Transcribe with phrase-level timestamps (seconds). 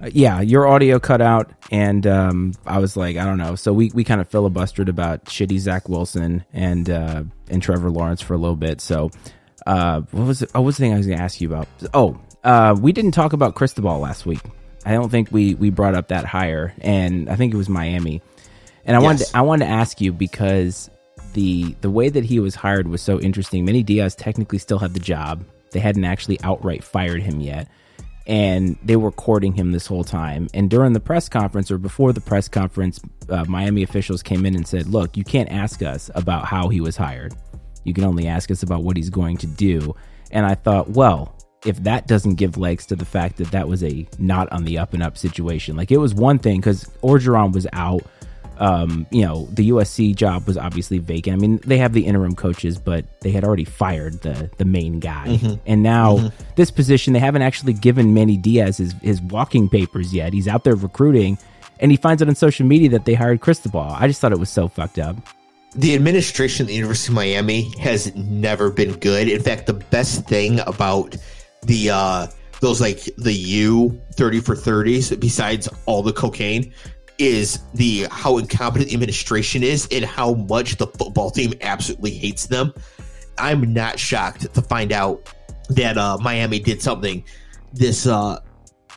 [0.00, 3.54] Uh, yeah, your audio cut out, and um, I was like, I don't know.
[3.54, 8.20] So we, we kind of filibustered about shitty Zach Wilson and uh, and Trevor Lawrence
[8.20, 8.80] for a little bit.
[8.80, 9.10] So
[9.66, 10.50] uh, what was it?
[10.54, 11.68] Oh, what's the thing I was going to ask you about?
[11.92, 14.40] Oh, uh, we didn't talk about Cristobal last week.
[14.84, 18.20] I don't think we we brought up that hire, and I think it was Miami.
[18.84, 19.04] And I yes.
[19.04, 20.90] wanted to, I wanted to ask you because
[21.32, 23.64] the the way that he was hired was so interesting.
[23.64, 25.44] Manny Diaz technically still had the job.
[25.70, 27.68] They hadn't actually outright fired him yet.
[28.26, 30.48] And they were courting him this whole time.
[30.54, 34.54] And during the press conference or before the press conference, uh, Miami officials came in
[34.54, 37.34] and said, Look, you can't ask us about how he was hired.
[37.84, 39.94] You can only ask us about what he's going to do.
[40.30, 43.82] And I thought, well, if that doesn't give legs to the fact that that was
[43.82, 47.52] a not on the up and up situation, like it was one thing because Orgeron
[47.52, 48.02] was out
[48.58, 51.36] um, you know, the USC job was obviously vacant.
[51.36, 55.00] I mean, they have the interim coaches, but they had already fired the the main
[55.00, 55.26] guy.
[55.26, 55.54] Mm-hmm.
[55.66, 56.44] And now mm-hmm.
[56.56, 60.32] this position, they haven't actually given Manny Diaz his, his walking papers yet.
[60.32, 61.38] He's out there recruiting,
[61.80, 63.80] and he finds out on social media that they hired Cristobal.
[63.80, 65.16] I just thought it was so fucked up.
[65.74, 69.28] The administration at the University of Miami has never been good.
[69.28, 71.16] In fact, the best thing about
[71.62, 72.26] the uh,
[72.60, 76.72] those like the U thirty for thirties, besides all the cocaine,
[77.18, 82.46] is the how incompetent the administration is and how much the football team absolutely hates
[82.46, 82.72] them.
[83.38, 85.32] I'm not shocked to find out
[85.70, 87.24] that uh, Miami did something
[87.72, 88.40] this uh,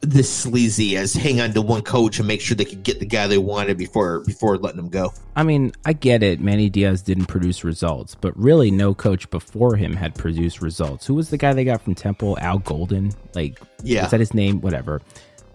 [0.02, 3.06] this sleazy as hang on to one coach and make sure they could get the
[3.06, 5.12] guy they wanted before before letting them go.
[5.36, 6.40] I mean, I get it.
[6.40, 11.06] Manny Diaz didn't produce results, but really, no coach before him had produced results.
[11.06, 12.38] Who was the guy they got from Temple?
[12.40, 13.12] Al Golden?
[13.34, 14.62] Like, yeah, is that his name?
[14.62, 15.02] Whatever.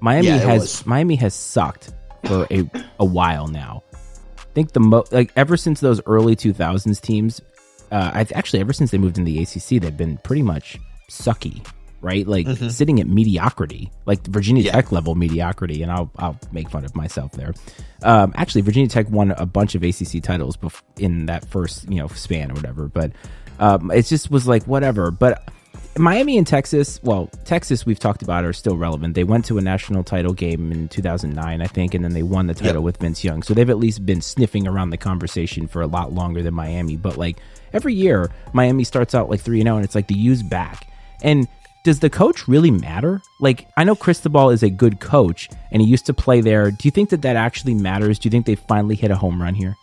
[0.01, 0.85] Miami yeah, has.
[0.87, 1.93] Miami has sucked
[2.25, 3.83] for a, a while now.
[4.39, 7.41] I think the mo like ever since those early 2000s teams,
[7.91, 10.79] uh, I've actually ever since they moved in the ACC, they've been pretty much
[11.11, 11.67] sucky,
[12.01, 12.27] right?
[12.27, 12.69] Like mm-hmm.
[12.69, 14.73] sitting at mediocrity, like Virginia yeah.
[14.73, 17.55] Tech level mediocrity, and I'll I'll make fun of myself there.
[18.03, 21.97] Um, actually, Virginia Tech won a bunch of ACC titles bef- in that first you
[21.97, 23.13] know span or whatever, but
[23.59, 25.11] um, it just was like whatever.
[25.11, 25.49] But
[25.99, 29.15] Miami and Texas, well, Texas we've talked about are still relevant.
[29.15, 32.47] They went to a national title game in 2009, I think, and then they won
[32.47, 32.83] the title yep.
[32.83, 33.43] with Vince Young.
[33.43, 36.97] So they've at least been sniffing around the conversation for a lot longer than Miami.
[36.97, 37.37] But like
[37.75, 40.89] every year, Miami starts out like 3 0 and it's like the U's back.
[41.23, 41.47] And
[41.85, 43.21] does the coach really matter?
[43.39, 46.71] Like, I know Cristobal is a good coach and he used to play there.
[46.71, 48.19] Do you think that that actually matters?
[48.19, 49.77] Do you think they finally hit a home run here?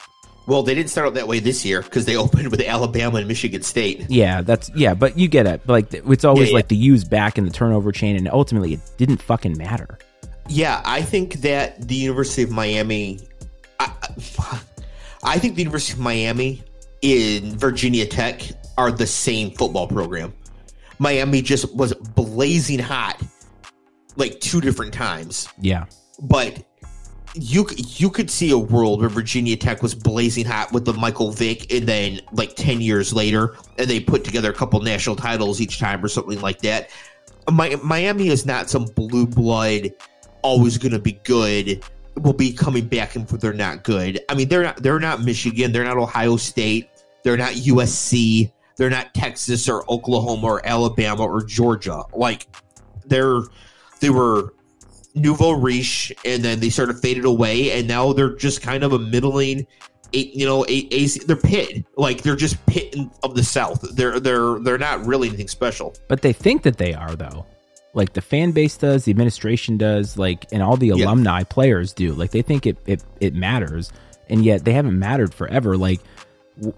[0.50, 3.28] Well, they didn't start out that way this year because they opened with Alabama and
[3.28, 4.08] Michigan State.
[4.10, 5.62] Yeah, that's yeah, but you get it.
[5.70, 6.56] Like it's always yeah, yeah.
[6.56, 10.00] like the U's back in the turnover chain, and ultimately it didn't fucking matter.
[10.48, 13.20] Yeah, I think that the University of Miami,
[13.80, 13.92] I,
[15.24, 16.64] I think the University of Miami
[17.04, 18.42] in Virginia Tech
[18.76, 20.34] are the same football program.
[20.98, 23.22] Miami just was blazing hot
[24.16, 25.48] like two different times.
[25.62, 25.86] Yeah.
[26.20, 26.66] But
[27.36, 31.32] you you could see a world where Virginia Tech was blazing hot with the Michael
[31.32, 35.62] Vick, and then like ten years later, and they put together a couple national titles
[35.62, 36.90] each time or something like that.
[37.52, 39.92] My, Miami is not some blue blood,
[40.42, 41.84] always going to be good.
[42.16, 44.20] Will be coming back and they're not good.
[44.28, 46.90] I mean, they're not they're not Michigan, they're not Ohio State,
[47.24, 52.04] they're not USC, they're not Texas or Oklahoma or Alabama or Georgia.
[52.14, 52.48] Like
[53.06, 53.42] they're
[54.00, 54.54] they were
[55.16, 58.94] nouveau riche, and then they sort of faded away, and now they're just kind of
[58.94, 59.66] a middling,
[60.12, 63.81] you know, a, they're pit like they're just pit of the South.
[63.96, 65.96] They're they're they're not really anything special.
[66.08, 67.46] But they think that they are though.
[67.94, 71.46] Like the fan base does, the administration does, like, and all the alumni yeah.
[71.50, 72.14] players do.
[72.14, 73.92] Like they think it, it it matters,
[74.30, 75.75] and yet they haven't mattered forever.
[75.75, 76.00] Like,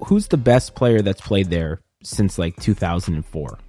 [0.05, 3.59] who's the best player that's played there since like 2004?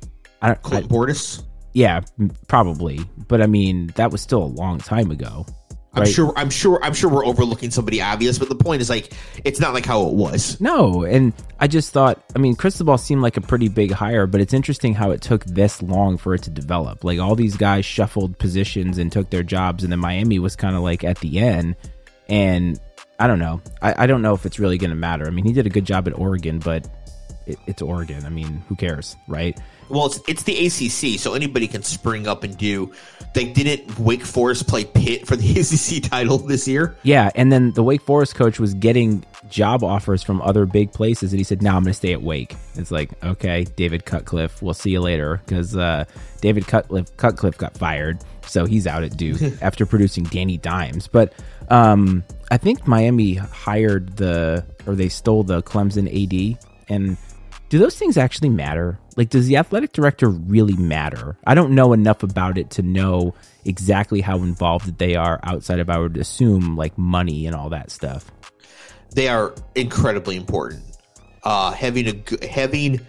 [0.40, 0.62] I don't.
[0.62, 1.42] Clint Bortis.
[1.72, 2.00] Yeah,
[2.48, 3.00] probably.
[3.28, 5.46] But I mean, that was still a long time ago.
[5.94, 6.06] Right?
[6.06, 6.32] I'm sure.
[6.36, 6.82] I'm sure.
[6.82, 9.12] I'm sure we're overlooking somebody obvious, but the point is like
[9.44, 10.58] it's not like how it was.
[10.58, 12.22] No, and I just thought.
[12.34, 15.44] I mean, Cristobal seemed like a pretty big hire, but it's interesting how it took
[15.44, 17.04] this long for it to develop.
[17.04, 20.76] Like all these guys shuffled positions and took their jobs, and then Miami was kind
[20.76, 21.76] of like at the end.
[22.26, 22.80] And
[23.18, 23.60] I don't know.
[23.82, 25.26] I, I don't know if it's really going to matter.
[25.26, 26.88] I mean, he did a good job at Oregon, but
[27.46, 28.24] it, it's Oregon.
[28.24, 29.58] I mean, who cares, right?
[29.88, 32.92] Well, it's it's the ACC, so anybody can spring up and do.
[33.34, 36.96] They didn't Wake Forest play Pitt for the ACC title this year.
[37.02, 41.32] Yeah, and then the Wake Forest coach was getting job offers from other big places,
[41.32, 44.62] and he said, "No, I'm going to stay at Wake." It's like, okay, David Cutcliffe,
[44.62, 46.04] we'll see you later, because uh,
[46.40, 51.06] David Cutcliffe Cutcliffe got fired, so he's out at Duke after producing Danny Dimes.
[51.06, 51.34] But
[51.68, 56.58] um, I think Miami hired the or they stole the Clemson AD
[56.88, 57.16] and
[57.72, 58.98] do those things actually matter?
[59.16, 61.38] Like, does the athletic director really matter?
[61.46, 63.34] I don't know enough about it to know
[63.64, 67.90] exactly how involved they are outside of, I would assume, like money and all that
[67.90, 68.30] stuff.
[69.14, 70.82] They are incredibly important.
[71.44, 73.00] Uh, having a having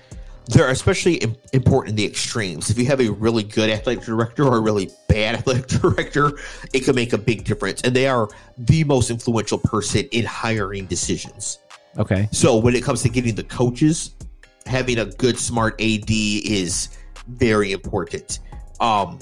[0.45, 1.21] they're especially
[1.51, 2.69] important in the extremes.
[2.69, 6.39] If you have a really good athletic director or a really bad athletic director,
[6.73, 7.81] it can make a big difference.
[7.81, 11.59] And they are the most influential person in hiring decisions.
[11.97, 12.29] Okay.
[12.31, 14.15] So when it comes to getting the coaches,
[14.65, 16.89] having a good, smart AD is
[17.27, 18.39] very important.
[18.79, 19.19] Um,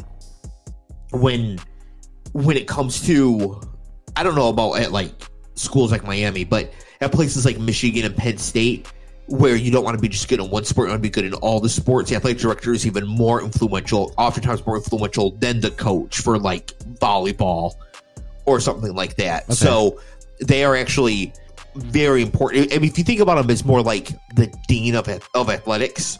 [1.11, 1.59] when
[2.33, 3.61] when it comes to,
[4.15, 5.11] I don't know about at like
[5.55, 6.71] schools like Miami, but
[7.01, 8.88] at places like Michigan and Penn State,
[9.27, 11.11] where you don't want to be just good in one sport, you want to be
[11.11, 12.09] good in all the sports.
[12.09, 16.73] The athletic director is even more influential, oftentimes more influential than the coach for like
[16.99, 17.73] volleyball
[18.45, 19.44] or something like that.
[19.44, 19.53] Okay.
[19.53, 19.99] So
[20.39, 21.33] they are actually
[21.75, 22.73] very important.
[22.73, 26.19] I mean, if you think about them as more like the dean of of athletics,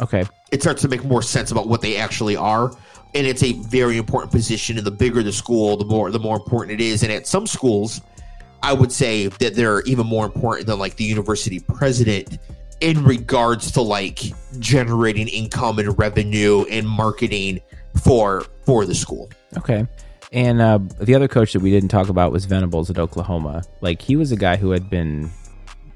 [0.00, 2.72] okay, it starts to make more sense about what they actually are.
[3.14, 4.78] And it's a very important position.
[4.78, 7.02] And the bigger the school, the more the more important it is.
[7.02, 8.00] And at some schools,
[8.62, 12.38] I would say that they're even more important than like the university president
[12.80, 14.20] in regards to like
[14.58, 17.60] generating income and revenue and marketing
[18.02, 19.28] for for the school.
[19.56, 19.86] Okay.
[20.32, 23.64] And uh, the other coach that we didn't talk about was Venables at Oklahoma.
[23.80, 25.30] Like he was a guy who had been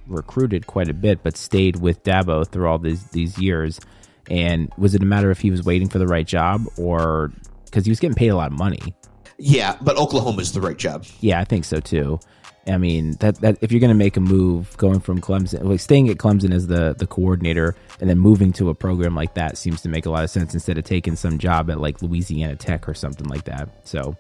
[0.07, 3.81] recruited quite a bit, but stayed with Dabo through all these these years.
[4.29, 7.31] And was it a matter if he was waiting for the right job, or
[7.67, 8.95] because he was getting paid a lot of money?
[9.39, 11.05] Yeah, but Oklahoma is the right job.
[11.21, 12.19] Yeah, I think so too.
[12.67, 15.81] I mean that that if you're going to make a move, going from Clemson, like
[15.81, 19.59] staying at Clemson as the the coordinator, and then moving to a program like that
[19.59, 22.57] seems to make a lot of sense instead of taking some job at like Louisiana
[22.57, 23.69] Tech or something like that.
[23.87, 24.17] So.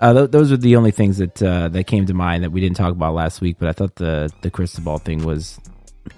[0.00, 2.58] Uh, th- those are the only things that uh, that came to mind that we
[2.58, 5.60] didn't talk about last week, but I thought the the Cristobal thing was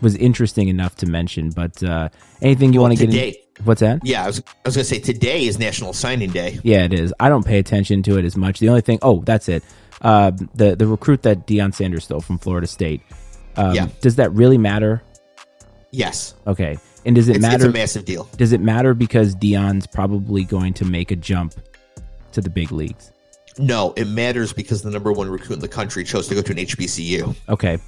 [0.00, 1.50] was interesting enough to mention.
[1.50, 2.08] But uh,
[2.40, 3.34] anything you well, want to get?
[3.34, 4.00] In- What's that?
[4.02, 6.58] Yeah, I was, I was going to say today is National Signing Day.
[6.62, 7.12] Yeah, it is.
[7.20, 8.58] I don't pay attention to it as much.
[8.58, 9.62] The only thing, oh, that's it.
[10.00, 13.02] Uh, the the recruit that Deion Sanders stole from Florida State.
[13.56, 13.88] Um, yeah.
[14.00, 15.02] Does that really matter?
[15.90, 16.34] Yes.
[16.46, 16.78] Okay.
[17.04, 17.66] And does it it's, matter?
[17.66, 18.28] It's a massive deal.
[18.36, 21.54] Does it matter because Deion's probably going to make a jump
[22.32, 23.12] to the big leagues?
[23.58, 26.52] No, it matters because the number one recruit in the country chose to go to
[26.52, 27.36] an HBCU.
[27.50, 27.78] Okay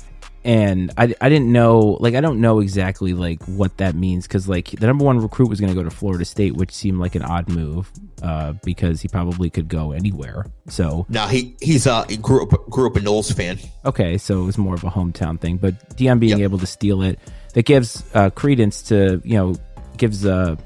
[0.44, 4.46] and I, I didn't know like I don't know exactly like what that means because
[4.46, 7.14] like the number one recruit was going to go to Florida State, which seemed like
[7.14, 7.90] an odd move
[8.22, 10.46] uh, because he probably could go anywhere.
[10.68, 13.58] So no, he he's uh he grew up grew up a Noles fan.
[13.86, 16.44] Okay, so it was more of a hometown thing, but Deion being yep.
[16.44, 17.18] able to steal it
[17.54, 19.54] that gives uh, credence to you know
[19.96, 20.56] gives uh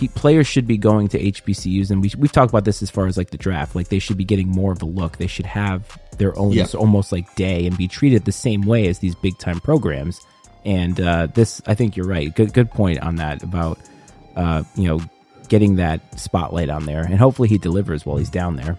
[0.00, 3.06] like players should be going to HBCUs, and we we've talked about this as far
[3.06, 3.74] as like the draft.
[3.74, 5.18] Like they should be getting more of a look.
[5.18, 6.66] They should have their own yeah.
[6.74, 10.20] almost like day and be treated the same way as these big time programs.
[10.64, 12.34] And uh, this, I think you're right.
[12.34, 13.78] Good good point on that about
[14.36, 15.00] uh, you know
[15.48, 18.78] getting that spotlight on there, and hopefully he delivers while he's down there.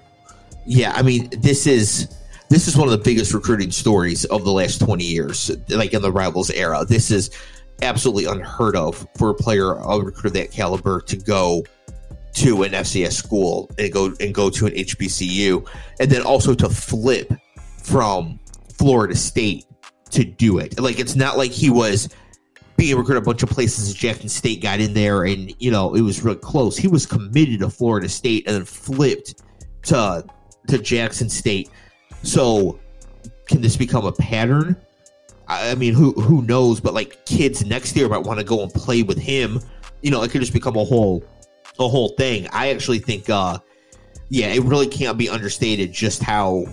[0.65, 2.09] Yeah, I mean this is
[2.49, 6.01] this is one of the biggest recruiting stories of the last 20 years like in
[6.01, 7.31] the rivals era this is
[7.81, 11.63] absolutely unheard of for a player, a recruiter of that caliber, to go
[12.33, 15.67] to an FCS school and go and go to an HBCU,
[15.99, 17.31] and then also to flip
[17.81, 18.39] from
[18.77, 19.65] Florida State
[20.11, 20.79] to do it.
[20.79, 22.09] Like it's not like he was
[22.77, 23.93] being recruited a bunch of places.
[23.93, 26.77] Jackson State got in there, and you know it was real close.
[26.77, 29.41] He was committed to Florida State and then flipped
[29.83, 30.25] to
[30.67, 31.69] to Jackson State.
[32.23, 32.79] So,
[33.47, 34.75] can this become a pattern?
[35.47, 36.79] I mean, who who knows?
[36.79, 39.59] But like kids next year might want to go and play with him.
[40.01, 41.23] You know, it could just become a whole
[41.79, 42.47] a whole thing.
[42.51, 43.59] I actually think, uh,
[44.29, 46.65] yeah, it really can't be understated just how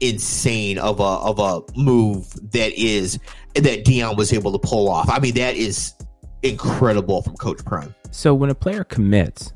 [0.00, 3.18] insane of a of a move that is
[3.54, 5.08] that Deion was able to pull off.
[5.10, 5.94] I mean, that is
[6.42, 7.94] incredible from Coach Prime.
[8.10, 9.52] So when a player commits,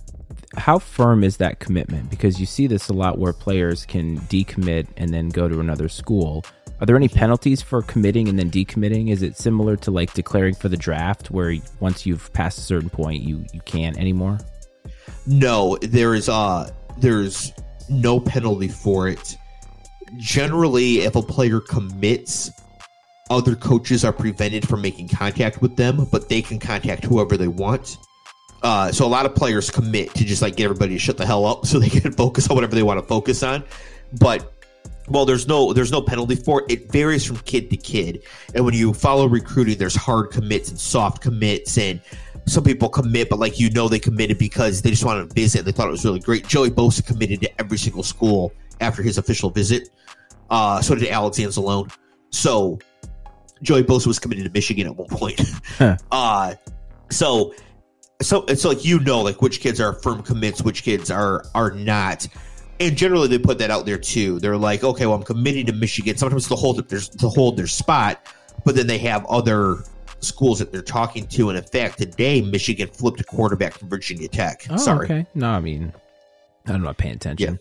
[0.57, 2.11] how firm is that commitment?
[2.11, 5.89] Because you see this a lot where players can decommit and then go to another
[5.89, 6.45] school.
[6.81, 9.11] Are there any penalties for committing and then decommitting?
[9.11, 12.91] Is it similar to like declaring for the draft where once you've passed a certain
[12.91, 14.39] point you you can't anymore?
[15.27, 17.53] No, there is uh there's
[17.89, 19.37] no penalty for it.
[20.17, 22.51] Generally, if a player commits,
[23.31, 27.49] other coaches are prevented from making contact with them, but they can contact whoever they
[27.49, 27.97] want.
[28.63, 31.27] Uh, so a lot of players commit to just like get everybody to shut the
[31.27, 33.65] hell up so they can focus on whatever they want to focus on.
[34.19, 34.53] But
[35.09, 38.23] well there's no there's no penalty for it it varies from kid to kid
[38.55, 42.01] and when you follow recruiting there's hard commits and soft commits and
[42.47, 45.65] some people commit but like you know they committed because they just wanted to visit
[45.65, 49.19] they thought it was really great joey bosa committed to every single school after his
[49.19, 49.89] official visit
[50.51, 51.93] uh so did alex anzalone
[52.31, 52.79] so
[53.63, 55.41] Joey Bosa was committed to Michigan at one point.
[55.79, 55.97] Huh.
[56.11, 56.55] uh,
[57.11, 57.55] so
[58.23, 61.71] so it's like you know like which kids are firm commits, which kids are are
[61.73, 62.27] not.
[62.81, 64.41] And generally they put that out there too.
[64.41, 66.17] They're like, okay, well I'm committing to Michigan.
[66.17, 68.27] Sometimes to hold their to hold their spot,
[68.65, 69.85] but then they have other
[70.21, 71.49] schools that they're talking to.
[71.51, 74.67] And in fact, today Michigan flipped a quarterback from Virginia Tech.
[74.71, 75.05] Oh, Sorry.
[75.07, 75.27] okay.
[75.35, 75.93] No, I mean,
[76.67, 77.59] I'm not paying attention.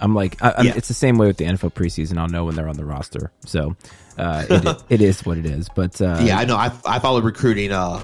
[0.00, 0.72] I'm like, I, I'm, Yeah.
[0.76, 2.18] it's the same way with the NFL preseason.
[2.18, 3.30] I'll know when they're on the roster.
[3.46, 3.76] So
[4.18, 5.68] uh, it, it is what it is.
[5.74, 6.56] But uh, yeah, I know.
[6.56, 8.02] I I follow recruiting uh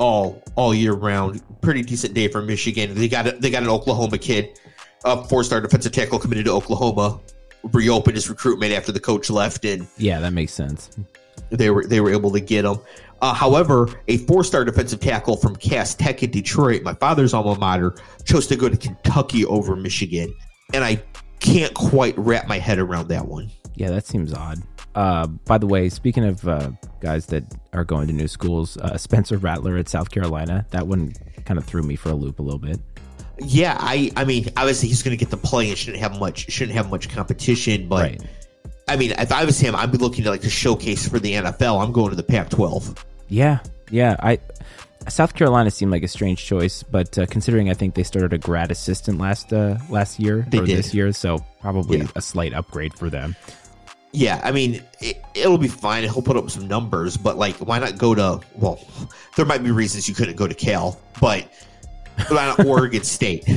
[0.00, 1.40] all all year round.
[1.60, 2.94] Pretty decent day for Michigan.
[2.94, 4.58] They got a, they got an Oklahoma kid,
[5.04, 7.20] a four star defensive tackle committed to Oklahoma.
[7.72, 10.90] Reopened his recruitment after the coach left, and yeah, that makes sense.
[11.50, 12.78] they were they were able to get him.
[13.20, 17.58] Uh, however, a four star defensive tackle from Cass Tech in Detroit, my father's alma
[17.58, 20.34] mater, chose to go to Kentucky over Michigan,
[20.72, 21.02] and I
[21.38, 23.50] can't quite wrap my head around that one.
[23.74, 24.62] Yeah, that seems odd.
[24.94, 26.70] Uh, by the way, speaking of uh,
[27.00, 31.12] guys that are going to new schools, uh, Spencer Rattler at South Carolina, that one
[31.44, 32.80] kind of threw me for a loop a little bit.
[33.38, 36.50] Yeah, I I mean, obviously he's going to get the play and shouldn't have much
[36.50, 38.22] shouldn't have much competition, but Right.
[38.88, 41.34] I mean, if I was him, I'd be looking to like to showcase for the
[41.34, 41.80] NFL.
[41.82, 42.98] I'm going to the Pac-12.
[43.28, 44.16] Yeah, yeah.
[44.20, 44.40] I
[45.08, 48.38] South Carolina seemed like a strange choice, but uh, considering I think they started a
[48.38, 50.76] grad assistant last uh, last year They or did.
[50.76, 52.08] this year, so probably Yeah.
[52.16, 53.34] a slight upgrade for them.
[54.12, 56.02] Yeah, I mean, it, it'll be fine.
[56.02, 58.40] He'll put up some numbers, but like, why not go to?
[58.56, 58.80] Well,
[59.36, 61.46] there might be reasons you couldn't go to Cal, but
[62.28, 63.48] why not Oregon State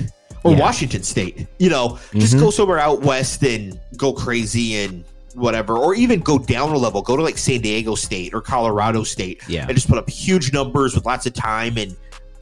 [0.44, 0.60] or Yeah.
[0.60, 1.48] Washington State?
[1.58, 2.40] You know, just Mhm.
[2.40, 7.02] go somewhere out west and go crazy and whatever, or even go down a level.
[7.02, 9.66] Go to like San Diego State or Colorado State, Yeah.
[9.66, 11.96] and just put up huge numbers with lots of time and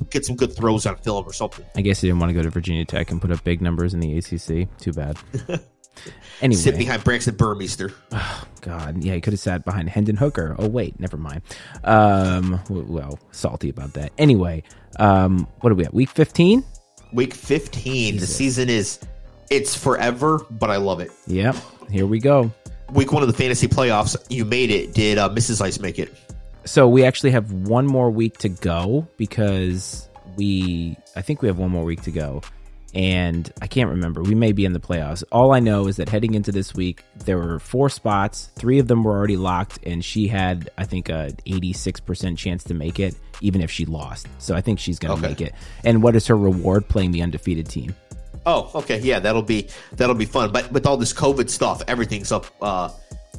[0.10, 1.64] get some good throws on film or something.
[1.78, 3.94] I guess he didn't want to go to Virginia Tech and put up big numbers
[3.94, 4.68] in the ACC.
[4.78, 5.16] Too bad.
[6.42, 7.92] anyway, Sit behind Braxton Burmeister.
[8.14, 10.56] Oh, God, yeah, he could have sat behind Hendon Hooker.
[10.60, 11.42] Oh wait, never mind.
[11.84, 14.12] Um, well, salty about that.
[14.20, 14.62] Anyway,
[15.00, 15.94] um, what are we at?
[15.96, 16.64] Week fifteen.
[17.14, 18.18] Week 15.
[18.18, 19.00] The season is
[19.50, 21.12] it's forever, but I love it.
[21.28, 21.56] Yep,
[21.90, 22.52] here we go.
[22.92, 24.94] Week one of the fantasy playoffs, you made it.
[24.94, 25.62] Did uh, Mrs.
[25.62, 26.14] Ice make it?
[26.66, 31.58] So we actually have one more week to go because we, I think we have
[31.58, 32.44] one more week to go,
[32.94, 34.22] and I can't remember.
[34.22, 35.24] We may be in the playoffs.
[35.32, 38.50] All I know is that heading into this week, there were four spots.
[38.56, 42.64] Three of them were already locked, and she had, I think, a eighty-six percent chance
[42.66, 44.28] to make it, even if she lost.
[44.40, 45.30] So I think she's going to Okay.
[45.30, 45.54] make it.
[45.84, 46.88] And what is her reward?
[46.88, 47.96] Playing the undefeated team.
[48.46, 49.68] Oh, okay, yeah, that'll be
[49.98, 50.52] that'll be fun.
[50.52, 52.90] But with all this COVID stuff, everything's up uh,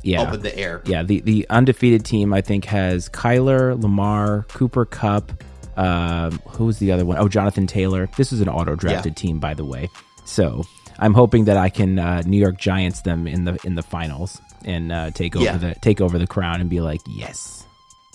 [0.04, 0.22] Yeah.
[0.22, 0.80] up in the air.
[0.86, 5.32] Yeah, the the undefeated team I think has Kyler, Lamar, Cooper Kupp.
[5.76, 7.16] Um, who's the other one?
[7.18, 8.08] Oh, Jonathan Taylor.
[8.16, 9.88] This is an auto drafted team, by the way.
[10.24, 10.64] So
[10.98, 14.40] I'm hoping that I can uh, New York Giants them in the in the finals
[14.64, 15.56] and uh, take over Yeah.
[15.56, 17.64] the take over the crown and be like, yes,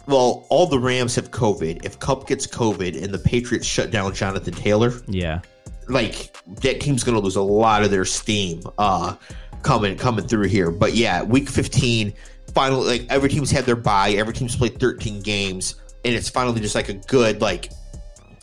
[0.07, 1.83] Well, all the Rams have COVID.
[1.85, 5.41] If Kupp gets COVID and the Patriots shut down Jonathan Taylor, yeah,
[5.89, 9.15] like that team's going to lose a lot of their steam uh
[9.63, 12.13] coming coming through here but yeah week 15
[12.53, 15.75] finally like every team's had their bye every team's played 13 games
[16.05, 17.71] and it's finally just like a good like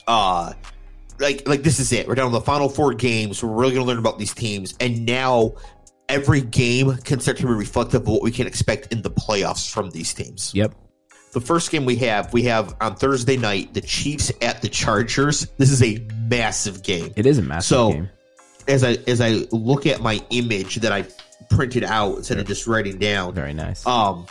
[0.06, 0.52] uh
[1.18, 2.06] like like this is it.
[2.08, 3.42] We're down to the final four games.
[3.42, 4.74] We're really going to learn about these teams.
[4.80, 5.54] And now
[6.08, 9.70] every game can start to be reflective of what we can expect in the playoffs
[9.70, 10.52] from these teams.
[10.54, 10.74] Yep,
[11.32, 15.46] the first game we have we have on thursday night the chiefs at the chargers.
[15.58, 17.12] This is a massive game.
[17.16, 18.10] It is a massive So- game.
[18.68, 21.06] as I as I look at my image that I
[21.50, 23.86] printed out instead of just writing down, Very nice.
[23.86, 24.26] um,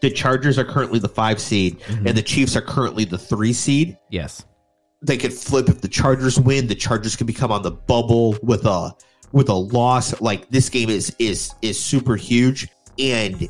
[0.00, 2.06] the Chargers are currently the five seed, Mhm.
[2.08, 3.96] and the Chiefs are currently the three seed.
[4.10, 4.44] yes,
[5.00, 6.66] They could flip if the Chargers win.
[6.66, 8.92] The Chargers could become on the bubble with a
[9.32, 10.20] with a loss.
[10.20, 12.66] Like this game is is is super huge,
[12.98, 13.48] and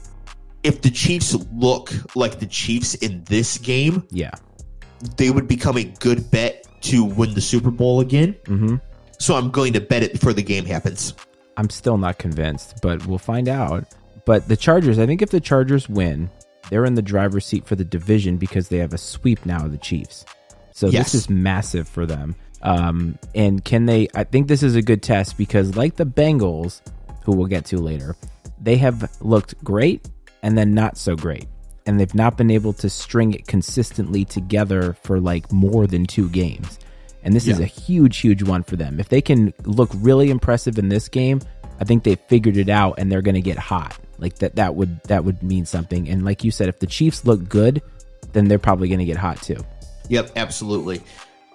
[0.62, 4.32] if the Chiefs look like the Chiefs in this game, yeah,
[5.16, 8.34] they would become a good bet to win the Super Bowl again.
[8.46, 8.74] hmm
[9.18, 11.14] So I'm going to bet it before the game happens.
[11.56, 13.84] I'm still not convinced, but we'll find out.
[14.26, 16.28] But the Chargers, I think if the Chargers win,
[16.70, 19.72] they're in the driver's seat for the division because they have a sweep now of
[19.72, 20.24] the Chiefs.
[20.72, 21.12] So Yes.
[21.12, 22.34] this is massive for them.
[22.62, 24.08] Um, and can they?
[24.14, 26.80] I think this is a good test because, like the Bengals,
[27.24, 28.16] who we'll get to later,
[28.60, 30.08] they have looked great
[30.42, 31.46] and then not so great.
[31.86, 36.28] And they've not been able to string it consistently together for like more than two
[36.28, 36.78] games.
[37.22, 39.00] And this is a huge, huge one for them.
[39.00, 41.40] If they can look really impressive in this game,
[41.80, 43.98] I think they've figured it out and they're going to get hot.
[44.18, 46.08] Like that, that would that would mean something.
[46.08, 47.82] And like you said, if the Chiefs look good,
[48.32, 49.64] then they're probably going to get hot too.
[50.08, 51.00] Yep, absolutely.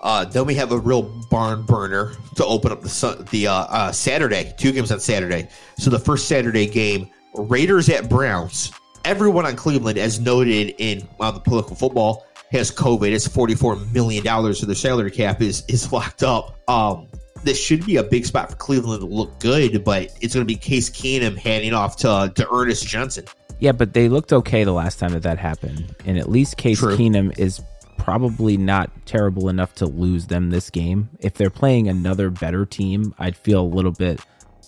[0.01, 3.53] Uh, then we have a real barn burner to open up the Sun- the uh,
[3.53, 4.53] uh, Saturday.
[4.57, 5.47] Two games on Saturday.
[5.77, 8.71] So the first Saturday game, Raiders at Browns.
[9.05, 13.11] everyone on Cleveland, as noted in uh, the political football, has COVID.
[13.11, 16.57] It's forty-four million dollars of their salary cap is is locked up.
[16.69, 17.07] Um,
[17.43, 20.51] this should be a big spot for Cleveland to look good, but it's going to
[20.51, 23.25] be Case Keenum handing off to to Ernest Johnson.
[23.59, 26.79] Yeah, but they looked okay the last time that that happened, and at least Case
[26.79, 26.97] True.
[26.97, 27.61] Keenum is
[27.97, 31.09] probably not terrible enough to lose them this game.
[31.19, 34.19] If they're playing another better team, I'd feel a little bit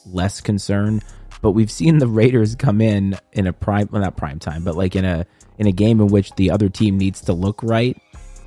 [0.06, 1.04] less concerned.
[1.42, 4.76] But we've seen the Raiders come in in a prime, well, not prime time, but
[4.76, 5.26] like in a
[5.58, 7.98] in a game in which the other team needs to look right,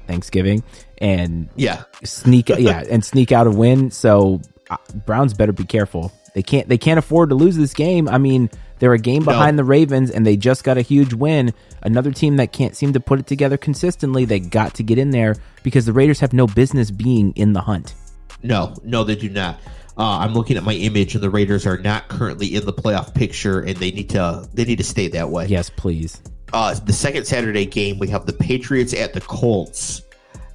[0.09, 0.65] Thanksgiving,
[0.99, 3.93] and Yeah, sneak yeah and sneak out a win.
[3.93, 6.13] So uh, browns better be careful.
[6.35, 8.09] They can't they can't afford to lose this game.
[8.09, 8.51] I mean
[8.81, 11.53] they're a game behind the ravens and they just got a huge win.
[11.83, 15.11] Another team that can't seem to put it together consistently they got to get in
[15.11, 17.95] there because the raiders have no business being in the hunt.
[18.43, 19.57] No, no, they do not.
[19.97, 23.13] Uh, I'm looking at my image, and the Raiders are not currently in the playoff
[23.13, 25.47] picture, and they need to they need to stay that way.
[25.47, 26.23] yes please
[26.53, 30.03] uh, the second Saturday game, we have the Patriots at the Colts.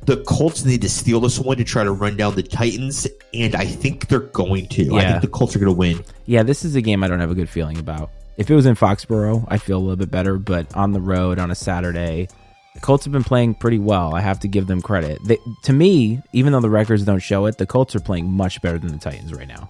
[0.02, 3.56] The Colts need to steal this one to try to run down the Titans, and
[3.56, 4.96] I think they're going to.
[4.98, 6.04] I think the Colts are going to win.
[6.26, 8.66] yeah this is a game i don't have a good feeling about if it was
[8.66, 12.28] in foxborough i'd feel a little bit better but on the road on a saturday
[12.74, 14.16] the Colts have been playing pretty well.
[14.16, 15.20] I have to give them credit.
[15.26, 18.64] They, to me, even though the records don't show it, the Colts are playing much
[18.64, 19.70] better than the Titans right now.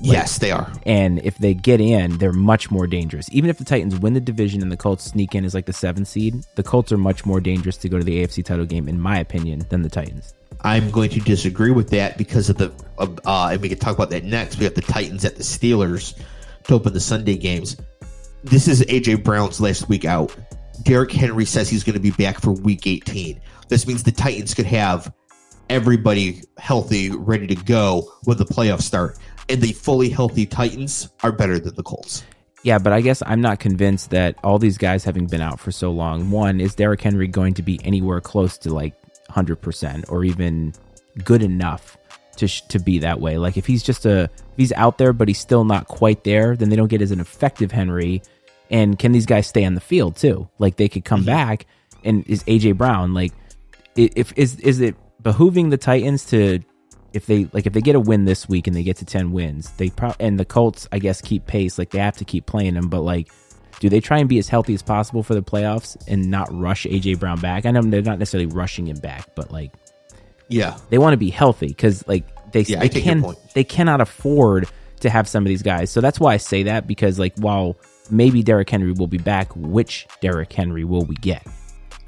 [0.00, 0.72] Yes, they are.
[0.86, 3.28] And if they get in, they're much more dangerous.
[3.32, 5.72] Even if the Titans win the division and the Colts sneak in as like the
[5.72, 8.88] seventh seed, the Colts are much more dangerous to go to the AFC title game,
[8.88, 10.34] in my opinion, than the Titans.
[10.62, 14.10] I'm going to disagree with that because of the, uh, and we can talk about
[14.10, 14.58] that next.
[14.58, 16.18] We have the Titans at the Steelers
[16.64, 17.76] to open the Sunday games.
[18.42, 20.34] This is AJ Brown's last week out.
[20.82, 23.40] Derrick Henry says he's going to be back for week 18.
[23.68, 25.12] This means the Titans could have
[25.70, 29.18] everybody healthy, ready to go when the playoffs start.
[29.48, 32.24] And the fully healthy Titans are better than the Colts.
[32.64, 35.70] Yeah, but I guess I'm not convinced that all these guys having been out for
[35.70, 38.94] so long, one, is Derrick Henry going to be anywhere close to like
[39.30, 40.72] 100% or even
[41.22, 41.98] good enough
[42.36, 43.36] to sh- to be that way?
[43.36, 46.56] Like if he's just a if he's out there but he's still not quite there,
[46.56, 48.22] then they don't get as an effective Henry.
[48.70, 50.48] And can these guys stay on the field too?
[50.58, 51.26] Like they could come mm-hmm.
[51.26, 51.66] back
[52.02, 53.32] and is AJ Brown like
[53.94, 56.60] if is is it behooving the Titans to
[57.14, 59.32] if they like if they get a win this week and they get to 10
[59.32, 62.44] wins they pro- and the colts i guess keep pace like they have to keep
[62.46, 63.28] playing them but like
[63.80, 66.84] do they try and be as healthy as possible for the playoffs and not rush
[66.86, 69.72] aj brown back i know they're not necessarily rushing him back but like
[70.48, 70.76] Yeah.
[70.90, 73.24] they want to be healthy because like they, Yeah, they can
[73.54, 74.68] they cannot afford
[75.00, 77.76] to have some of these guys so that's why i say that because like while
[78.10, 81.46] maybe Derrick henry will be back which Derrick henry will we get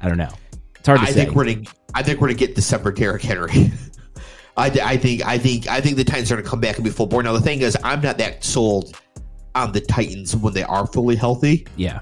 [0.01, 0.29] i don't know
[0.75, 1.65] it's hard to I say think we're gonna.
[1.93, 3.51] I think we're gonna get December Derrick Henry.
[4.57, 5.25] I, I think.
[5.25, 5.67] I think.
[5.67, 7.21] I think the Titans are gonna come back and be full bore.
[7.23, 8.99] Now the thing is, I'm not that sold
[9.55, 11.99] on the Titans when they are fully healthy, yeah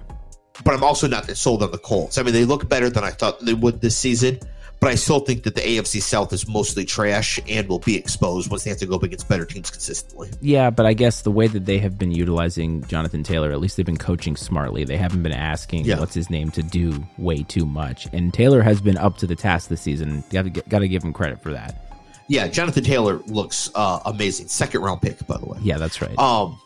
[0.64, 2.18] but I'm also not that sold on the Colts.
[2.18, 4.40] I mean, they look better than I thought they would this season,
[4.80, 8.50] but I still think that the AFC South is mostly trash and will be exposed
[8.50, 10.30] once they have to go up against better teams consistently.
[10.42, 13.76] Yeah, but I guess the way that they have been utilizing Jonathan Taylor, at least
[13.78, 14.86] they've been coaching smartly.
[14.86, 16.00] They haven't been asking Yeah.
[16.00, 18.08] what's his name to do way too much.
[18.14, 20.24] And Taylor has been up to the task this season.
[20.30, 21.85] To got to give him credit for that.
[22.28, 24.48] Yeah, Jonathan Taylor looks uh, amazing.
[24.48, 25.60] Second round pick, by the way.
[25.62, 26.18] Yeah, that's right.
[26.18, 26.60] Um,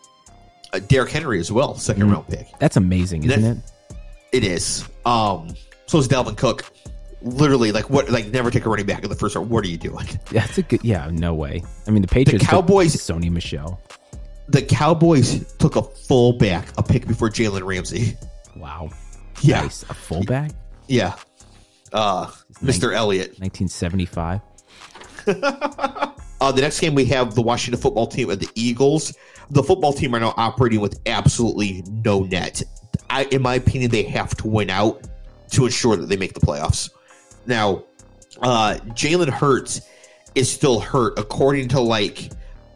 [0.72, 2.46] uh, Derrick Henry as well, 2nd round pick.
[2.58, 3.58] that's amazing, isn't it?
[4.32, 4.84] It is.
[5.04, 5.48] Um,
[5.86, 6.64] so is Dalvin Cook.
[7.22, 8.08] Literally, like what?
[8.08, 9.50] Like never take a running back in the first round.
[9.50, 10.06] What are you doing?
[10.32, 10.82] That's a good.
[10.82, 11.62] Yeah, no way.
[11.86, 12.44] I mean, the Patriots.
[12.44, 13.78] took Cowboys- Sony Michel.
[14.48, 18.16] The Cowboys took a fullback, a pick before Jalen Ramsey.
[18.56, 18.88] Wow.
[19.42, 19.82] Yeah, Nice.
[19.84, 20.52] A fullback.
[20.88, 21.14] yeah.
[21.92, 22.26] Uh,
[22.62, 22.94] Mr.
[22.94, 23.30] Elliott.
[23.40, 24.40] 1975.
[26.40, 29.14] Uh, the next game we have the Washington football team and the Eagles.
[29.50, 32.62] The football team are now operating with absolutely no net.
[33.10, 35.06] I, in my opinion, they have to win out
[35.50, 36.90] to ensure that they make the playoffs.
[37.46, 37.84] Now,
[38.40, 39.82] uh, Jalen Hurts
[40.34, 41.18] is still hurt.
[41.18, 42.30] According to like